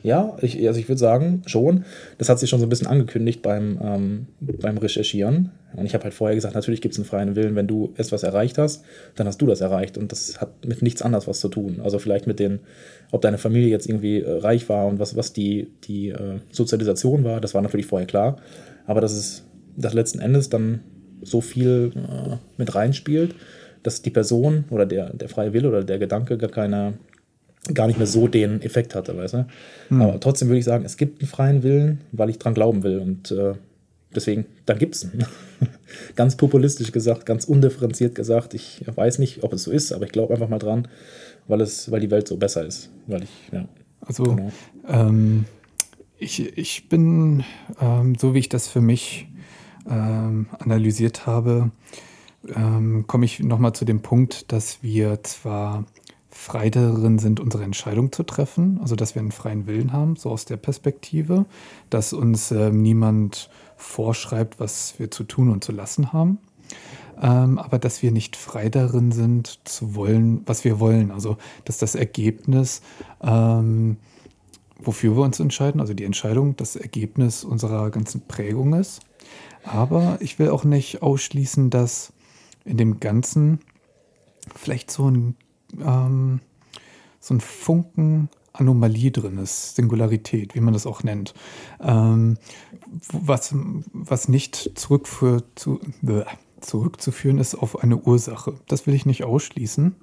[0.04, 1.86] Ja, ich, also ich würde sagen, schon.
[2.18, 5.52] Das hat sich schon so ein bisschen angekündigt beim, ähm, beim Recherchieren.
[5.76, 8.24] Und ich habe halt vorher gesagt, natürlich gibt es einen freien Willen, wenn du etwas
[8.24, 8.84] erreicht hast,
[9.16, 9.98] dann hast du das erreicht.
[9.98, 11.82] Und das hat mit nichts anderes was zu tun.
[11.84, 12.60] Also vielleicht mit den,
[13.12, 17.24] ob deine Familie jetzt irgendwie äh, reich war und was, was die, die äh, Sozialisation
[17.24, 18.38] war, das war natürlich vorher klar.
[18.88, 19.44] Aber dass es
[19.78, 20.82] das letzten Endes dann
[21.22, 23.36] so viel äh, mit reinspielt,
[23.84, 26.94] dass die Person oder der, der freie Wille oder der Gedanke gar keine
[27.74, 29.46] gar nicht mehr so den Effekt hatte, weißt du?
[29.90, 30.02] Mhm.
[30.02, 33.00] Aber trotzdem würde ich sagen, es gibt einen freien Willen, weil ich dran glauben will.
[33.00, 33.54] Und äh,
[34.16, 35.26] deswegen, dann gibt es einen.
[36.16, 38.54] ganz populistisch gesagt, ganz undifferenziert gesagt.
[38.54, 40.88] Ich weiß nicht, ob es so ist, aber ich glaube einfach mal dran,
[41.48, 42.90] weil, es, weil die Welt so besser ist.
[43.08, 43.68] Weil ich, ja.
[44.02, 44.52] Also, genau.
[44.88, 45.46] ähm,
[46.18, 47.44] ich, ich bin,
[47.80, 49.28] ähm, so wie ich das für mich
[49.90, 51.72] ähm, analysiert habe,
[52.56, 55.86] ähm, komme ich nochmal zu dem Punkt, dass wir zwar
[56.42, 60.32] frei darin sind, unsere Entscheidung zu treffen, also dass wir einen freien Willen haben, so
[60.32, 61.46] aus der Perspektive,
[61.92, 66.40] dass uns äh, niemand vorschreibt, was wir zu tun und zu lassen haben,
[67.22, 71.78] ähm, aber dass wir nicht frei darin sind, zu wollen, was wir wollen, also dass
[71.78, 72.82] das Ergebnis,
[73.22, 73.98] ähm,
[74.80, 79.02] wofür wir uns entscheiden, also die Entscheidung, das Ergebnis unserer ganzen Prägung ist.
[79.64, 82.14] Aber ich will auch nicht ausschließen, dass
[82.66, 83.60] in dem Ganzen
[84.56, 85.36] vielleicht so ein
[85.80, 86.40] ähm,
[87.20, 91.34] so ein Funken Anomalie drin ist, Singularität, wie man das auch nennt,
[91.82, 92.38] ähm,
[93.14, 93.56] was,
[93.94, 96.26] was nicht zurückführt zu, bleh,
[96.60, 98.54] zurückzuführen ist auf eine Ursache.
[98.68, 99.96] Das will ich nicht ausschließen.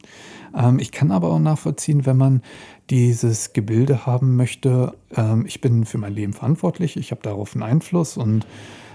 [0.57, 2.43] Ähm, ich kann aber auch nachvollziehen, wenn man
[2.91, 7.63] dieses Gebilde haben möchte, ähm, ich bin für mein Leben verantwortlich, ich habe darauf einen
[7.63, 8.47] Einfluss und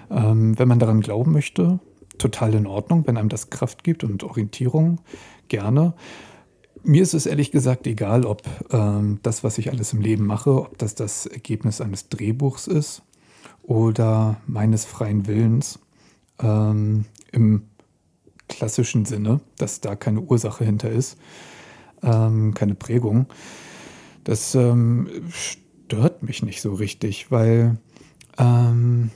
[0.09, 1.80] ähm, wenn man daran glauben möchte,
[2.17, 4.99] total in Ordnung, wenn einem das Kraft gibt und Orientierung,
[5.47, 5.93] gerne.
[6.86, 10.54] Mir ist es ehrlich gesagt egal, ob ähm, das, was ich alles im Leben mache,
[10.64, 13.04] ob das das Ergebnis eines Drehbuchs ist
[13.62, 15.80] oder meines freien Willens
[16.42, 17.64] ähm, im
[18.50, 21.18] klassischen Sinne, dass da keine Ursache hinter ist,
[22.02, 23.28] ähm, keine Prägung.
[24.26, 27.78] Das ähm, stört mich nicht so richtig, weil
[28.38, 29.10] ähm,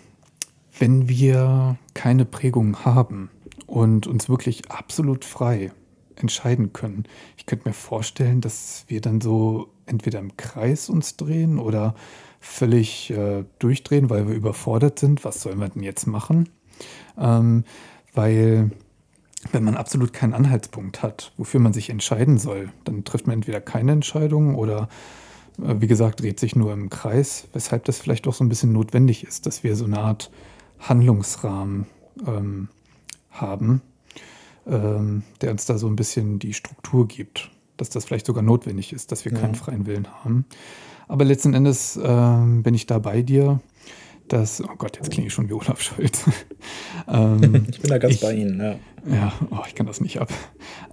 [0.80, 3.30] wenn wir keine Prägung haben
[3.66, 5.74] und uns wirklich absolut frei
[6.20, 7.06] entscheiden können.
[7.38, 11.96] Ich könnte mir vorstellen, dass wir dann so entweder im Kreis uns drehen oder
[12.40, 15.26] völlig äh, durchdrehen, weil wir überfordert sind.
[15.26, 16.50] Was sollen wir denn jetzt machen?
[17.18, 17.64] Ähm,
[18.14, 18.72] weil
[19.52, 23.62] wenn man absolut keinen Anhaltspunkt hat, wofür man sich entscheiden soll, dann trifft man entweder
[23.62, 24.90] keine Entscheidung oder
[25.62, 28.74] äh, wie gesagt, dreht sich nur im Kreis, weshalb das vielleicht auch so ein bisschen
[28.74, 30.32] notwendig ist, dass wir so eine Art
[30.80, 31.88] Handlungsrahmen
[32.26, 32.70] ähm,
[33.32, 33.82] haben,
[34.68, 38.94] ähm, der uns da so ein bisschen die Struktur gibt, dass das vielleicht sogar notwendig
[38.94, 39.40] ist, dass wir ja.
[39.40, 40.46] keinen freien Willen haben.
[41.08, 43.62] Aber letzten Endes ähm, bin ich da bei dir,
[44.28, 46.26] dass, oh Gott, jetzt klinge ich schon wie Olaf Scholz.
[47.08, 48.76] ähm, ich bin da ganz ich, bei Ihnen, ja.
[49.10, 50.30] Ja, oh, ich kann das nicht ab.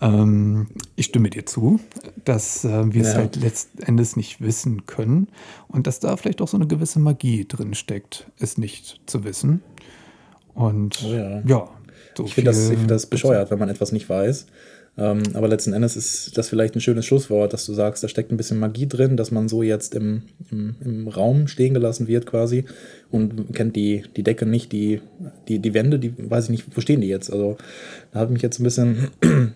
[0.00, 1.80] Ähm, ich stimme dir zu,
[2.24, 3.08] dass äh, wir ja.
[3.08, 5.28] es halt letzten Endes nicht wissen können
[5.66, 9.62] und dass da vielleicht auch so eine gewisse Magie drin steckt, es nicht zu wissen.
[10.54, 11.40] Und oh ja.
[11.40, 11.68] ja
[12.16, 14.46] so ich finde das, find das bescheuert, wenn man etwas nicht weiß.
[14.96, 18.30] Ähm, aber letzten Endes ist das vielleicht ein schönes Schlusswort, dass du sagst, da steckt
[18.30, 22.26] ein bisschen Magie drin, dass man so jetzt im, im, im Raum stehen gelassen wird
[22.26, 22.64] quasi
[23.10, 25.00] und kennt die, die Decke nicht, die,
[25.48, 27.32] die, die Wände, die weiß ich nicht, wo stehen die jetzt?
[27.32, 27.56] Also
[28.12, 29.08] da habe ich mich jetzt ein bisschen,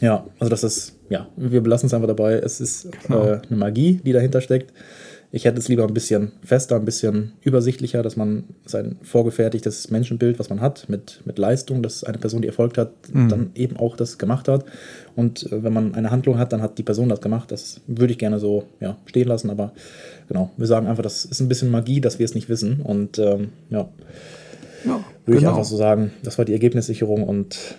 [0.00, 2.32] ja, also das ist, ja, wir belassen es einfach dabei.
[2.34, 3.24] Es ist genau.
[3.24, 4.72] äh, eine Magie, die dahinter steckt.
[5.36, 10.38] Ich hätte es lieber ein bisschen fester, ein bisschen übersichtlicher, dass man sein vorgefertigtes Menschenbild,
[10.38, 13.28] was man hat, mit, mit Leistung, dass eine Person, die erfolgt hat, mhm.
[13.28, 14.64] dann eben auch das gemacht hat.
[15.14, 17.52] Und äh, wenn man eine Handlung hat, dann hat die Person das gemacht.
[17.52, 19.50] Das würde ich gerne so ja, stehen lassen.
[19.50, 19.72] Aber
[20.26, 22.80] genau, wir sagen einfach, das ist ein bisschen Magie, dass wir es nicht wissen.
[22.80, 23.90] Und ähm, ja,
[24.86, 25.38] ja würde genau.
[25.38, 27.76] ich einfach so sagen, das war die Ergebnissicherung und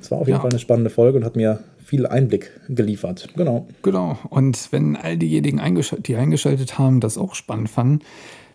[0.00, 0.40] es war auf jeden ja.
[0.40, 3.28] Fall eine spannende Folge und hat mir viel Einblick geliefert.
[3.36, 3.66] Genau.
[3.82, 4.18] Genau.
[4.28, 5.60] Und wenn all diejenigen,
[6.00, 8.00] die eingeschaltet haben, das auch spannend fanden,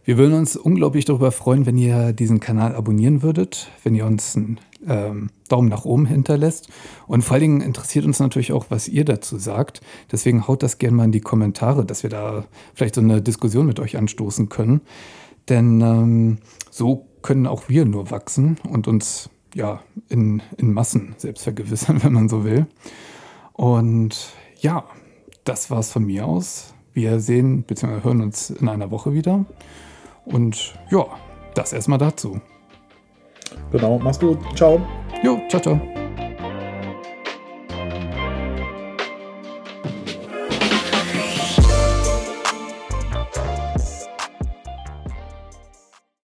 [0.06, 4.36] wir würden uns unglaublich darüber freuen, wenn ihr diesen Kanal abonnieren würdet, wenn ihr uns
[4.36, 6.68] einen ähm, Daumen nach oben hinterlässt.
[7.08, 9.80] Und vor allen Dingen interessiert uns natürlich auch, was ihr dazu sagt.
[10.12, 13.66] Deswegen haut das gerne mal in die Kommentare, dass wir da vielleicht so eine Diskussion
[13.66, 14.82] mit euch anstoßen können.
[15.48, 16.38] Denn ähm,
[16.70, 22.14] so können auch wir nur wachsen und uns ja in, in Massen selbst vergewissern, wenn
[22.14, 22.66] man so will.
[23.54, 24.84] Und ja,
[25.44, 26.74] das war's von mir aus.
[26.94, 28.04] Wir sehen bzw.
[28.04, 29.46] hören uns in einer Woche wieder.
[30.26, 31.06] Und ja,
[31.56, 32.40] das erstmal dazu.
[33.72, 34.40] Genau, mach's gut.
[34.56, 34.82] Ciao.
[35.24, 36.03] Jo, ciao, ciao.